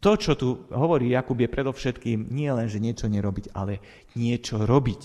to, 0.05 0.21
čo 0.21 0.37
tu 0.37 0.69
hovorí 0.69 1.17
Jakub, 1.17 1.41
je 1.41 1.49
predovšetkým 1.49 2.29
nie 2.29 2.53
len, 2.53 2.69
že 2.69 2.77
niečo 2.77 3.09
nerobiť, 3.09 3.57
ale 3.57 3.81
niečo 4.21 4.61
robiť. 4.61 5.03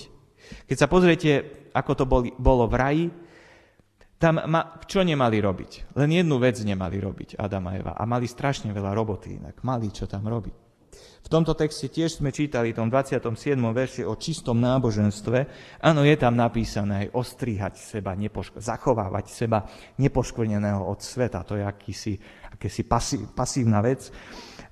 Keď 0.67 0.75
sa 0.75 0.91
pozriete, 0.91 1.31
ako 1.71 1.91
to 1.95 2.03
boli, 2.03 2.29
bolo 2.35 2.67
v 2.67 2.75
raji, 2.75 3.05
tam 4.19 4.43
ma, 4.51 4.83
čo 4.83 4.99
nemali 4.99 5.39
robiť? 5.39 5.95
Len 5.95 6.11
jednu 6.11 6.35
vec 6.43 6.59
nemali 6.59 6.99
robiť 6.99 7.39
Adam 7.39 7.71
a 7.71 7.79
Eva. 7.79 7.93
A 7.95 8.03
mali 8.03 8.27
strašne 8.27 8.75
veľa 8.75 8.91
roboty 8.91 9.39
inak. 9.39 9.63
Mali 9.63 9.87
čo 9.95 10.03
tam 10.11 10.27
robiť. 10.27 10.67
V 11.23 11.27
tomto 11.31 11.55
texte 11.55 11.87
tiež 11.87 12.19
sme 12.19 12.35
čítali, 12.35 12.75
v 12.75 12.83
tom 12.83 12.91
27. 12.91 13.55
verši 13.55 14.03
o 14.03 14.19
čistom 14.19 14.59
náboženstve. 14.59 15.37
Áno, 15.79 16.03
je 16.03 16.15
tam 16.19 16.35
napísané 16.35 17.07
aj 17.07 17.15
ostrihať 17.15 17.73
seba, 17.79 18.11
nepoško- 18.19 18.59
zachovávať 18.59 19.31
seba 19.31 19.63
nepoškvrneného 19.95 20.83
od 20.83 20.99
sveta. 20.99 21.47
To 21.47 21.55
je 21.55 21.63
akýsi, 21.63 22.19
akési 22.51 22.83
pasí, 22.83 23.23
pasívna 23.31 23.79
vec. 23.79 24.11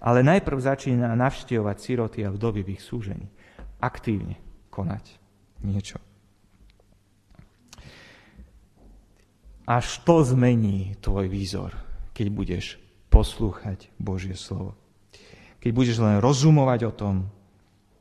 Ale 0.08 0.24
najprv 0.24 0.56
začína 0.56 1.12
navštevovať 1.20 1.78
siroty 1.84 2.24
a 2.24 2.32
vdovy 2.32 2.63
v 2.63 2.80
ich 2.80 2.82
súžení. 2.82 3.28
Aktívne 3.84 4.39
konať 4.72 5.04
niečo. 5.67 6.00
Až 9.67 10.00
to 10.08 10.24
zmení 10.24 10.96
tvoj 11.04 11.28
výzor, 11.28 11.76
keď 12.15 12.28
budeš 12.32 12.65
poslúchať 13.12 13.91
Božie 14.00 14.39
slovo. 14.39 14.80
Keď 15.60 15.72
budeš 15.76 15.98
len 16.00 16.24
rozumovať 16.24 16.88
o 16.88 16.93
tom, 16.96 17.15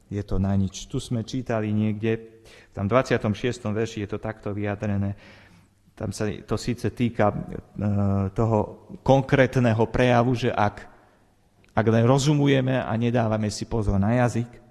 je 0.07 0.23
to 0.23 0.39
na 0.39 0.55
nič. 0.55 0.87
Tu 0.87 1.03
sme 1.03 1.27
čítali 1.27 1.75
niekde, 1.75 2.39
v 2.47 2.71
tam 2.71 2.87
26. 2.87 3.67
verši 3.67 4.07
je 4.07 4.09
to 4.15 4.23
takto 4.23 4.55
vyjadrené. 4.55 5.19
Tam 5.99 6.15
sa 6.15 6.31
to 6.47 6.55
síce 6.55 6.87
týka 6.95 7.35
e, 7.35 7.37
toho 8.31 8.87
konkrétneho 9.03 9.91
prejavu, 9.91 10.39
že 10.39 10.55
ak, 10.55 10.96
ak 11.77 11.87
len 11.93 12.09
rozumujeme 12.09 12.81
a 12.81 12.93
nedávame 12.97 13.53
si 13.53 13.69
pozor 13.69 14.01
na 14.01 14.17
jazyk, 14.25 14.67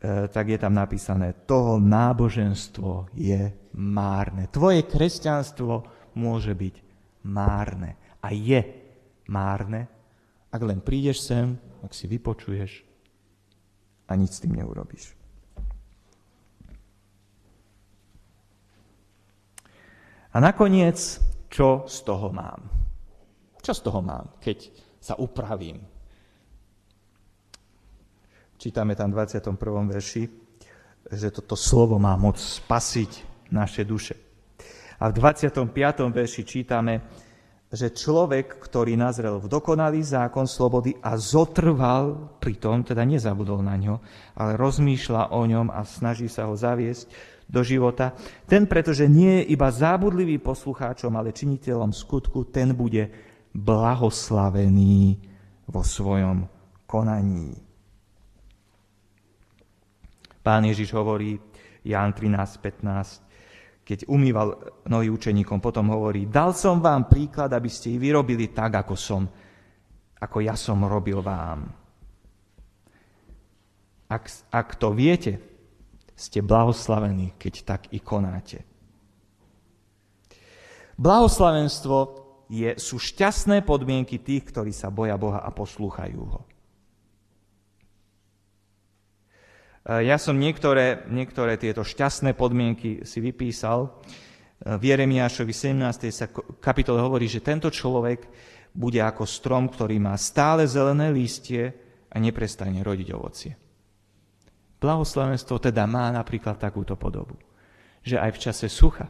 E, 0.00 0.28
tak 0.32 0.48
je 0.48 0.56
tam 0.56 0.72
napísané, 0.72 1.44
toho 1.44 1.76
náboženstvo 1.76 3.12
je 3.12 3.52
márne. 3.76 4.48
Tvoje 4.48 4.88
kresťanstvo 4.88 5.84
môže 6.16 6.56
byť 6.56 6.74
márne. 7.28 8.00
A 8.24 8.32
je 8.32 8.64
márne, 9.28 9.92
ak 10.48 10.60
len 10.64 10.80
prídeš 10.80 11.20
sem, 11.28 11.52
ak 11.84 11.92
si 11.92 12.08
vypočuješ 12.08 12.80
a 14.08 14.16
nič 14.16 14.40
s 14.40 14.40
tým 14.40 14.56
neurobíš. 14.56 15.12
A 20.32 20.36
nakoniec, 20.40 20.96
čo 21.52 21.84
z 21.84 21.96
toho 22.08 22.32
mám? 22.32 22.72
Čo 23.60 23.76
z 23.76 23.80
toho 23.84 24.00
mám, 24.00 24.32
keď 24.40 24.72
sa 25.00 25.16
upravím, 25.16 25.80
Čítame 28.60 28.92
tam 28.92 29.08
v 29.08 29.24
21. 29.24 29.56
verši, 29.88 30.22
že 31.16 31.32
toto 31.32 31.56
slovo 31.56 31.96
má 31.96 32.12
moc 32.20 32.36
spasiť 32.36 33.24
naše 33.56 33.88
duše. 33.88 34.20
A 35.00 35.08
v 35.08 35.16
25. 35.16 35.64
verši 36.12 36.42
čítame, 36.44 37.00
že 37.72 37.88
človek, 37.88 38.60
ktorý 38.60 39.00
nazrel 39.00 39.40
v 39.40 39.48
dokonalý 39.48 40.04
zákon 40.04 40.44
slobody 40.44 40.92
a 41.00 41.16
zotrval 41.16 42.36
pri 42.36 42.60
tom, 42.60 42.84
teda 42.84 43.00
nezabudol 43.00 43.64
na 43.64 43.80
ňo, 43.80 43.96
ale 44.36 44.60
rozmýšľa 44.60 45.32
o 45.32 45.40
ňom 45.48 45.72
a 45.72 45.80
snaží 45.88 46.28
sa 46.28 46.44
ho 46.44 46.52
zaviesť 46.52 47.08
do 47.48 47.64
života, 47.64 48.12
ten, 48.44 48.68
pretože 48.68 49.08
nie 49.08 49.40
je 49.40 49.56
iba 49.56 49.72
zábudlivý 49.72 50.36
poslucháčom, 50.36 51.16
ale 51.16 51.32
činiteľom 51.32 51.96
skutku, 51.96 52.52
ten 52.52 52.76
bude 52.76 53.29
blahoslavený 53.54 55.18
vo 55.70 55.82
svojom 55.82 56.46
konaní. 56.86 57.54
Pán 60.40 60.64
Ježiš 60.64 60.90
hovorí, 60.96 61.38
Ján 61.84 62.12
13, 62.12 62.60
15, 62.60 63.84
keď 63.84 64.06
umýval 64.06 64.54
nohy 64.86 65.10
učeníkom, 65.10 65.58
potom 65.58 65.90
hovorí, 65.90 66.28
dal 66.30 66.54
som 66.54 66.78
vám 66.78 67.10
príklad, 67.10 67.50
aby 67.50 67.66
ste 67.66 67.96
ich 67.96 68.00
vyrobili 68.02 68.52
tak, 68.52 68.86
ako 68.86 68.94
som, 68.94 69.22
ako 70.20 70.38
ja 70.44 70.54
som 70.54 70.84
robil 70.84 71.18
vám. 71.24 71.66
Ak, 74.10 74.24
ak 74.50 74.68
to 74.78 74.90
viete, 74.94 75.38
ste 76.20 76.44
blahoslavení, 76.44 77.38
keď 77.40 77.54
tak 77.64 77.82
i 77.96 77.98
konáte. 78.02 78.60
Blahoslavenstvo 81.00 82.19
je, 82.50 82.74
sú 82.74 82.98
šťastné 82.98 83.62
podmienky 83.62 84.18
tých, 84.18 84.50
ktorí 84.50 84.74
sa 84.74 84.90
boja 84.90 85.14
Boha 85.14 85.38
a 85.38 85.54
poslúchajú 85.54 86.18
ho. 86.18 86.42
Eh, 89.86 90.10
ja 90.10 90.18
som 90.18 90.34
niektoré, 90.34 91.06
niektoré 91.06 91.54
tieto 91.54 91.86
šťastné 91.86 92.34
podmienky 92.34 93.06
si 93.06 93.22
vypísal. 93.22 93.86
Eh, 93.86 94.74
v 94.74 94.82
Jeremiášovi 94.82 95.54
17. 95.54 96.10
sa 96.10 96.26
kapitole 96.58 96.98
hovorí, 96.98 97.30
že 97.30 97.38
tento 97.38 97.70
človek 97.70 98.26
bude 98.74 98.98
ako 98.98 99.22
strom, 99.30 99.70
ktorý 99.70 100.02
má 100.02 100.18
stále 100.18 100.66
zelené 100.66 101.14
lístie 101.14 101.70
a 102.10 102.18
neprestane 102.18 102.82
rodiť 102.82 103.08
ovocie. 103.14 103.54
Blahoslavenstvo 104.82 105.62
teda 105.62 105.86
má 105.86 106.10
napríklad 106.10 106.58
takúto 106.58 106.98
podobu, 106.98 107.38
že 108.02 108.18
aj 108.18 108.30
v 108.34 108.42
čase 108.42 108.66
sucha, 108.66 109.06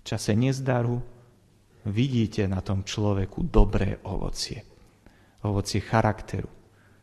v 0.00 0.02
čase 0.06 0.32
nezdaru 0.32 1.02
vidíte 1.88 2.44
na 2.44 2.60
tom 2.60 2.84
človeku 2.84 3.48
dobré 3.48 3.96
ovocie. 4.04 4.60
Ovocie 5.46 5.80
charakteru. 5.80 6.48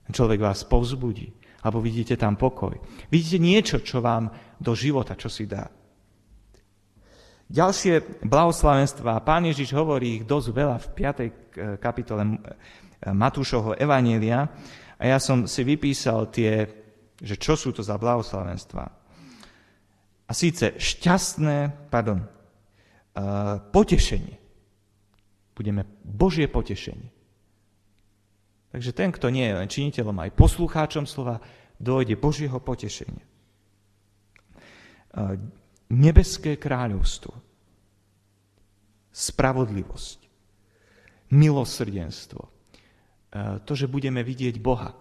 Človek 0.07 0.39
vás 0.39 0.63
povzbudí, 0.63 1.27
alebo 1.65 1.83
vidíte 1.83 2.15
tam 2.15 2.39
pokoj. 2.39 2.77
Vidíte 3.11 3.39
niečo, 3.43 3.77
čo 3.83 3.99
vám 3.99 4.31
do 4.55 4.71
života, 4.71 5.19
čo 5.19 5.27
si 5.27 5.43
dá. 5.49 5.67
Ďalšie 7.47 8.23
blahoslavenstva, 8.27 9.23
pán 9.23 9.47
Ježiš 9.47 9.71
hovorí 9.71 10.19
ich 10.19 10.23
dosť 10.27 10.47
veľa 10.51 10.77
v 10.83 10.87
5. 10.95 11.79
kapitole 11.79 12.39
Matúšovho 13.07 13.75
Evanielia 13.79 14.47
a 14.99 15.03
ja 15.03 15.15
som 15.15 15.47
si 15.47 15.63
vypísal 15.63 16.27
tie, 16.27 16.67
že 17.19 17.35
čo 17.39 17.55
sú 17.55 17.71
to 17.71 17.79
za 17.83 17.95
blahoslavenstva. 17.95 18.83
A 20.27 20.31
síce 20.35 20.75
šťastné, 20.75 21.87
pardon, 21.87 22.27
potešenie. 23.71 24.46
Budeme 25.57 25.89
Božie 26.05 26.45
potešenie. 26.45 27.09
Takže 28.69 28.93
ten, 28.93 29.09
kto 29.09 29.33
nie 29.33 29.49
je 29.49 29.57
len 29.57 29.65
činiteľom, 29.65 30.13
aj 30.21 30.37
poslucháčom 30.37 31.09
slova, 31.09 31.41
dojde 31.81 32.13
Božieho 32.13 32.61
potešenia. 32.61 33.25
Nebeské 35.89 36.61
kráľovstvo, 36.61 37.33
spravodlivosť, 39.09 40.19
milosrdenstvo, 41.33 42.41
to, 43.65 43.73
že 43.73 43.89
budeme 43.89 44.21
vidieť 44.21 44.61
Boha. 44.61 44.93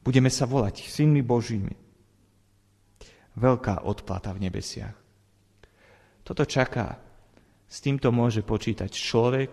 Budeme 0.00 0.32
sa 0.32 0.48
volať 0.48 0.88
synmi 0.88 1.20
Božími. 1.20 1.76
Veľká 3.36 3.84
odplata 3.84 4.32
v 4.32 4.48
nebesiach. 4.48 4.96
Toto 6.24 6.48
čaká 6.48 7.04
S 7.66 7.82
týmto 7.82 8.14
môže 8.14 8.46
počítať 8.46 8.90
človek, 8.90 9.50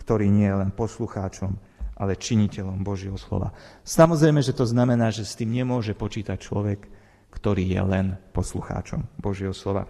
ktorý 0.00 0.32
nie 0.32 0.48
je 0.48 0.56
len 0.64 0.70
poslucháčom, 0.72 1.52
ale 2.00 2.16
činiteľom 2.16 2.80
Božieho 2.80 3.20
slova. 3.20 3.52
Samozrejme, 3.84 4.40
že 4.40 4.56
to 4.56 4.64
znamená, 4.64 5.12
že 5.12 5.28
s 5.28 5.36
tým 5.36 5.52
nemôže 5.52 5.92
počítať 5.92 6.40
človek, 6.40 6.88
ktorý 7.30 7.64
je 7.68 7.82
len 7.84 8.06
poslucháčom 8.32 9.04
Božieho 9.20 9.52
slova. 9.52 9.84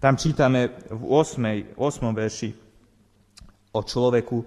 Tam 0.00 0.16
čítame 0.16 0.80
v 0.88 1.02
8. 1.02 1.76
8. 1.76 1.82
verši 2.14 2.50
o 3.74 3.80
človeku, 3.84 4.38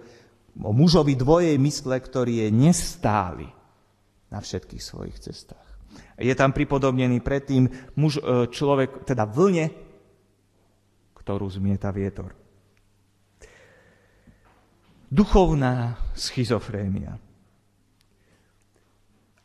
o 0.64 0.72
mužovi 0.72 1.14
dvojej 1.14 1.60
mysle, 1.62 2.00
ktorý 2.00 2.48
je 2.48 2.50
nestály 2.50 3.48
na 4.34 4.42
všetkých 4.42 4.82
svojich 4.82 5.18
cestách. 5.22 5.62
Je 6.18 6.34
tam 6.34 6.56
pripodobnený 6.56 7.22
predtým 7.22 7.70
muž, 8.00 8.18
e, 8.18 8.50
človek, 8.50 9.06
teda 9.06 9.30
vlne, 9.30 9.70
ktorú 11.14 11.46
zmieta 11.54 11.94
vietor. 11.94 12.43
Duchovná 15.14 15.94
schizofrénia. 16.18 17.22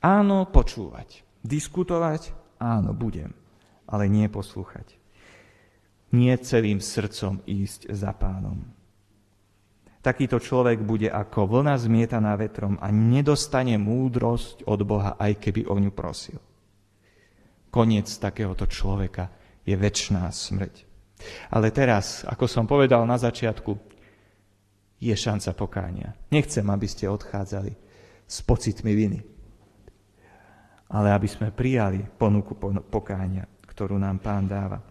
Áno, 0.00 0.48
počúvať. 0.48 1.20
Diskutovať, 1.44 2.32
áno, 2.56 2.96
budem, 2.96 3.36
ale 3.84 4.08
nie 4.08 4.32
poslúchať. 4.32 4.96
Nie 6.16 6.40
celým 6.40 6.80
srdcom 6.80 7.44
ísť 7.44 7.92
za 7.92 8.16
pánom. 8.16 8.64
Takýto 10.00 10.40
človek 10.40 10.80
bude 10.80 11.12
ako 11.12 11.60
vlna 11.60 11.76
zmietaná 11.76 12.32
vetrom 12.40 12.80
a 12.80 12.88
nedostane 12.88 13.76
múdrosť 13.76 14.64
od 14.64 14.80
Boha, 14.88 15.20
aj 15.20 15.36
keby 15.36 15.68
o 15.68 15.76
ňu 15.76 15.92
prosil. 15.92 16.40
Koniec 17.68 18.08
takéhoto 18.16 18.64
človeka 18.64 19.28
je 19.68 19.76
väčšiná 19.76 20.32
smrť. 20.32 20.88
Ale 21.52 21.68
teraz, 21.76 22.24
ako 22.24 22.48
som 22.48 22.64
povedal 22.64 23.04
na 23.04 23.20
začiatku, 23.20 23.97
je 24.98 25.14
šanca 25.14 25.54
pokánia. 25.54 26.10
Nechcem, 26.30 26.66
aby 26.66 26.86
ste 26.90 27.06
odchádzali 27.06 27.72
s 28.28 28.36
pocitmi 28.42 28.92
viny, 28.92 29.20
ale 30.90 31.14
aby 31.14 31.28
sme 31.30 31.54
prijali 31.54 32.02
ponuku 32.04 32.58
pokánia, 32.90 33.46
ktorú 33.64 33.96
nám 33.96 34.18
pán 34.18 34.44
dáva. 34.50 34.82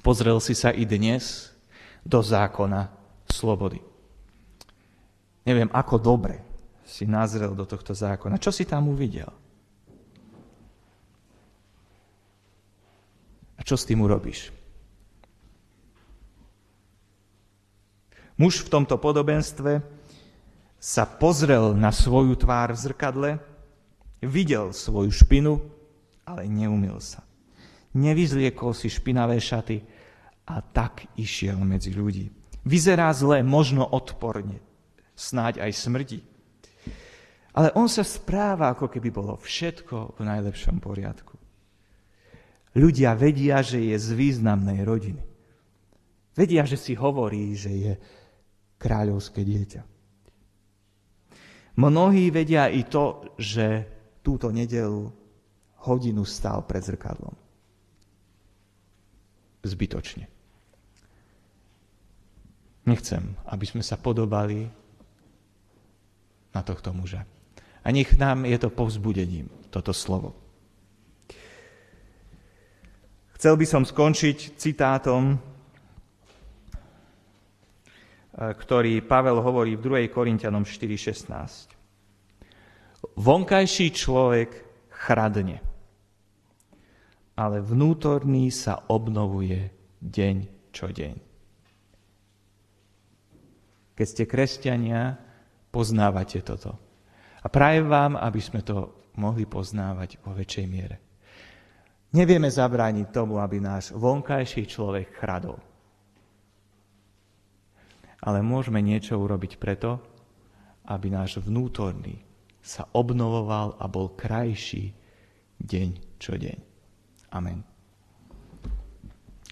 Pozrel 0.00 0.40
si 0.40 0.56
sa 0.56 0.72
i 0.72 0.88
dnes 0.88 1.52
do 2.00 2.24
zákona 2.24 2.88
slobody. 3.28 3.84
Neviem, 5.44 5.68
ako 5.68 6.00
dobre 6.00 6.40
si 6.88 7.04
nazrel 7.04 7.52
do 7.52 7.68
tohto 7.68 7.92
zákona. 7.92 8.40
Čo 8.40 8.48
si 8.48 8.64
tam 8.64 8.88
uvidel? 8.88 9.28
A 13.58 13.60
čo 13.60 13.76
s 13.76 13.84
tým 13.84 14.00
urobíš? 14.00 14.57
Muž 18.38 18.62
v 18.62 18.70
tomto 18.70 18.94
podobenstve 19.02 19.82
sa 20.78 21.04
pozrel 21.10 21.74
na 21.74 21.90
svoju 21.90 22.38
tvár 22.38 22.70
v 22.70 22.78
zrkadle, 22.78 23.30
videl 24.22 24.70
svoju 24.70 25.10
špinu, 25.10 25.58
ale 26.22 26.46
neumil 26.46 27.02
sa. 27.02 27.26
Nevyzliekol 27.98 28.70
si 28.78 28.86
špinavé 28.86 29.42
šaty 29.42 29.82
a 30.46 30.62
tak 30.62 31.10
išiel 31.18 31.58
medzi 31.66 31.90
ľudí. 31.90 32.30
Vyzerá 32.62 33.10
zle, 33.10 33.42
možno 33.42 33.82
odporne, 33.82 34.62
snáď 35.18 35.66
aj 35.66 35.72
smrdí. 35.74 36.20
Ale 37.58 37.74
on 37.74 37.90
sa 37.90 38.06
správa, 38.06 38.70
ako 38.70 38.86
keby 38.86 39.10
bolo 39.10 39.34
všetko 39.34 40.14
v 40.14 40.20
najlepšom 40.22 40.78
poriadku. 40.78 41.34
Ľudia 42.78 43.18
vedia, 43.18 43.58
že 43.66 43.82
je 43.82 43.96
z 43.98 44.14
významnej 44.14 44.86
rodiny. 44.86 45.22
Vedia, 46.38 46.62
že 46.62 46.78
si 46.78 46.94
hovorí, 46.94 47.58
že 47.58 47.72
je 47.74 47.92
kráľovské 48.78 49.42
dieťa. 49.42 49.82
Mnohí 51.78 52.34
vedia 52.34 52.66
i 52.66 52.82
to, 52.86 53.34
že 53.38 53.86
túto 54.22 54.50
nedelu 54.50 55.06
hodinu 55.86 56.26
stál 56.26 56.66
pred 56.66 56.82
zrkadlom. 56.82 57.34
Zbytočne. 59.62 60.26
Nechcem, 62.88 63.36
aby 63.46 63.64
sme 63.68 63.84
sa 63.84 64.00
podobali 64.00 64.64
na 66.50 66.60
tohto 66.64 66.90
muža. 66.90 67.22
A 67.84 67.94
nech 67.94 68.10
nám 68.18 68.48
je 68.48 68.58
to 68.58 68.74
povzbudením, 68.74 69.46
toto 69.70 69.94
slovo. 69.94 70.34
Chcel 73.38 73.54
by 73.54 73.66
som 73.70 73.86
skončiť 73.86 74.58
citátom 74.58 75.38
ktorý 78.38 79.02
Pavel 79.02 79.42
hovorí 79.42 79.74
v 79.74 80.06
2. 80.06 80.14
Korintianom 80.14 80.62
4.16. 80.62 81.74
Vonkajší 83.18 83.90
človek 83.90 84.50
chradne, 84.94 85.58
ale 87.34 87.58
vnútorný 87.58 88.50
sa 88.54 88.86
obnovuje 88.86 89.74
deň 89.98 90.36
čo 90.70 90.86
deň. 90.86 91.14
Keď 93.98 94.06
ste 94.06 94.30
kresťania, 94.30 95.18
poznávate 95.74 96.38
toto. 96.46 96.78
A 97.42 97.46
prajem 97.50 97.90
vám, 97.90 98.14
aby 98.14 98.38
sme 98.38 98.62
to 98.62 99.10
mohli 99.18 99.50
poznávať 99.50 100.22
vo 100.22 100.30
väčšej 100.30 100.66
miere. 100.70 101.02
Nevieme 102.14 102.46
zabrániť 102.46 103.10
tomu, 103.10 103.42
aby 103.42 103.58
náš 103.58 103.90
vonkajší 103.94 104.70
človek 104.70 105.18
chradol 105.18 105.58
ale 108.18 108.42
môžeme 108.42 108.82
niečo 108.82 109.18
urobiť 109.18 109.58
preto, 109.58 110.02
aby 110.88 111.12
náš 111.12 111.38
vnútorný 111.44 112.18
sa 112.58 112.88
obnovoval 112.90 113.78
a 113.78 113.86
bol 113.86 114.12
krajší 114.12 114.92
deň 115.62 116.18
čo 116.18 116.34
deň. 116.34 116.58
Amen. 117.32 117.62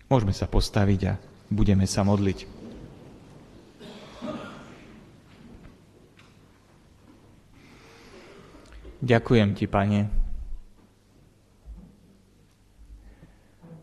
Môžeme 0.07 0.35
sa 0.35 0.47
postaviť 0.47 1.01
a 1.11 1.15
budeme 1.51 1.87
sa 1.87 2.07
modliť. 2.07 2.57
Ďakujem 8.97 9.51
ti, 9.55 9.69
Pane, 9.71 10.01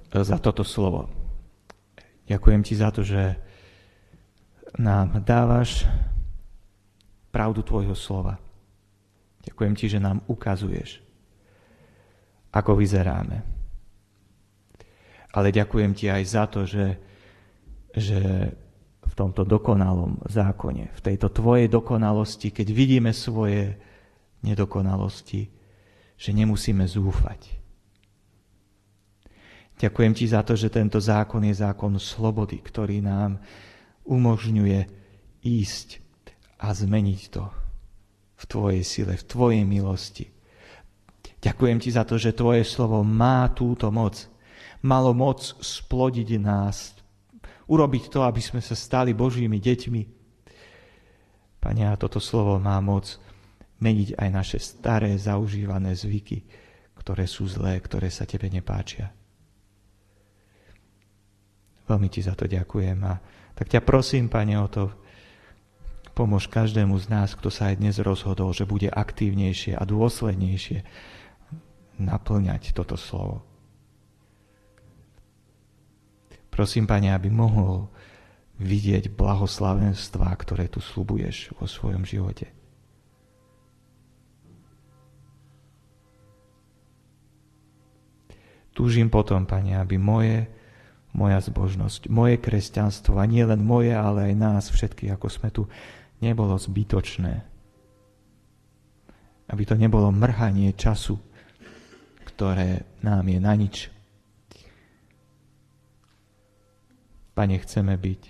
za 0.09 0.38
toto 0.38 0.61
slovo. 0.61 1.09
Ďakujem 2.27 2.61
ti 2.61 2.73
za 2.77 2.89
to, 2.93 3.01
že 3.01 3.38
nám 4.78 5.21
dávaš 5.21 5.86
pravdu 7.30 7.61
Tvojho 7.61 7.97
slova. 7.97 8.38
Ďakujem 9.43 9.74
Ti, 9.76 9.86
že 9.89 9.99
nám 9.99 10.24
ukazuješ, 10.30 11.03
ako 12.53 12.80
vyzeráme. 12.80 13.43
Ale 15.34 15.49
ďakujem 15.49 15.91
Ti 15.97 16.05
aj 16.13 16.24
za 16.24 16.45
to, 16.45 16.63
že, 16.63 16.88
že 17.97 18.19
v 19.03 19.13
tomto 19.17 19.43
dokonalom 19.43 20.21
zákone, 20.30 20.93
v 20.93 21.01
tejto 21.01 21.28
Tvojej 21.34 21.67
dokonalosti, 21.67 22.53
keď 22.53 22.67
vidíme 22.71 23.11
svoje 23.11 23.76
nedokonalosti, 24.45 25.49
že 26.15 26.30
nemusíme 26.32 26.86
zúfať. 26.86 27.59
Ďakujem 29.82 30.13
Ti 30.15 30.26
za 30.30 30.45
to, 30.45 30.53
že 30.55 30.71
tento 30.71 31.01
zákon 31.01 31.43
je 31.43 31.55
zákon 31.57 31.97
slobody, 31.99 32.61
ktorý 32.61 33.03
nám 33.03 33.41
umožňuje 34.07 34.79
ísť 35.43 36.03
a 36.63 36.71
zmeniť 36.71 37.21
to 37.31 37.43
v 38.39 38.43
Tvojej 38.47 38.83
sile, 38.83 39.13
v 39.15 39.27
Tvojej 39.27 39.63
milosti. 39.63 40.25
Ďakujem 41.43 41.77
Ti 41.83 41.89
za 41.91 42.03
to, 42.07 42.15
že 42.15 42.35
Tvoje 42.35 42.63
slovo 42.63 43.03
má 43.03 43.51
túto 43.51 43.91
moc. 43.91 44.31
Malo 44.83 45.11
moc 45.11 45.43
splodiť 45.43 46.39
nás, 46.39 46.95
urobiť 47.67 48.11
to, 48.11 48.23
aby 48.23 48.39
sme 48.43 48.59
sa 48.59 48.75
stali 48.75 49.15
Božími 49.15 49.59
deťmi. 49.59 50.03
Pane, 51.63 51.83
a 51.87 51.95
toto 51.95 52.19
slovo 52.19 52.59
má 52.59 52.79
moc 52.83 53.15
meniť 53.79 54.19
aj 54.19 54.29
naše 54.31 54.59
staré, 54.59 55.15
zaužívané 55.15 55.95
zvyky, 55.95 56.43
ktoré 56.99 57.27
sú 57.27 57.47
zlé, 57.47 57.79
ktoré 57.79 58.07
sa 58.07 58.23
Tebe 58.23 58.47
nepáčia. 58.47 59.11
Veľmi 61.87 62.07
Ti 62.07 62.23
za 62.23 62.35
to 62.35 62.47
ďakujem 62.47 62.99
a 63.03 63.19
tak 63.53 63.69
ťa 63.69 63.81
prosím, 63.85 64.29
Pane, 64.29 64.57
o 64.57 64.67
to, 64.69 64.89
pomôž 66.13 66.45
každému 66.49 66.97
z 67.01 67.09
nás, 67.09 67.33
kto 67.33 67.49
sa 67.49 67.73
aj 67.73 67.81
dnes 67.81 67.97
rozhodol, 68.01 68.53
že 68.53 68.69
bude 68.69 68.89
aktívnejšie 68.89 69.73
a 69.77 69.83
dôslednejšie 69.85 70.85
naplňať 71.97 72.73
toto 72.73 72.97
slovo. 72.97 73.45
Prosím, 76.53 76.85
Pane, 76.85 77.09
aby 77.09 77.33
mohol 77.33 77.89
vidieť 78.61 79.09
blahoslavenstva, 79.09 80.29
ktoré 80.37 80.69
tu 80.69 80.77
slubuješ 80.77 81.57
vo 81.57 81.65
svojom 81.65 82.05
živote. 82.05 82.53
Túžim 88.73 89.09
potom, 89.09 89.45
Pane, 89.45 89.77
aby 89.77 89.97
moje 89.97 90.45
moja 91.14 91.38
zbožnosť, 91.39 92.09
moje 92.09 92.41
kresťanstvo 92.41 93.22
a 93.22 93.26
nie 93.30 93.45
len 93.45 93.61
moje, 93.61 93.93
ale 93.93 94.34
aj 94.34 94.34
nás 94.34 94.64
všetkých, 94.74 95.14
ako 95.14 95.28
sme 95.30 95.49
tu, 95.53 95.70
nebolo 96.20 96.57
zbytočné. 96.57 97.45
Aby 99.53 99.64
to 99.70 99.78
nebolo 99.78 100.09
mrhanie 100.09 100.74
času, 100.74 101.22
ktoré 102.34 102.89
nám 103.05 103.30
je 103.30 103.39
na 103.39 103.53
nič. 103.53 103.76
Pane, 107.38 107.61
chceme 107.61 107.93
byť, 107.93 108.22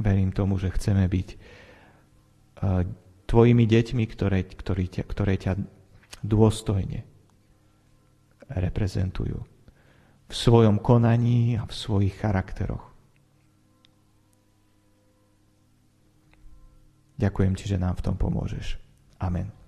verím 0.00 0.32
tomu, 0.32 0.56
že 0.56 0.72
chceme 0.72 1.04
byť 1.08 1.28
uh, 1.32 2.84
tvojimi 3.28 3.64
deťmi, 3.64 4.04
ktoré, 4.08 4.44
ktoré, 4.48 4.88
ťa, 4.88 5.02
ktoré 5.04 5.34
ťa 5.36 5.52
dôstojne 6.24 7.04
reprezentujú 8.52 9.51
v 10.32 10.34
svojom 10.34 10.80
konaní 10.80 11.60
a 11.60 11.68
v 11.68 11.74
svojich 11.76 12.16
charakteroch. 12.16 12.88
Ďakujem 17.20 17.52
ti, 17.52 17.68
že 17.68 17.76
nám 17.76 18.00
v 18.00 18.04
tom 18.08 18.16
pomôžeš. 18.16 18.80
Amen. 19.20 19.61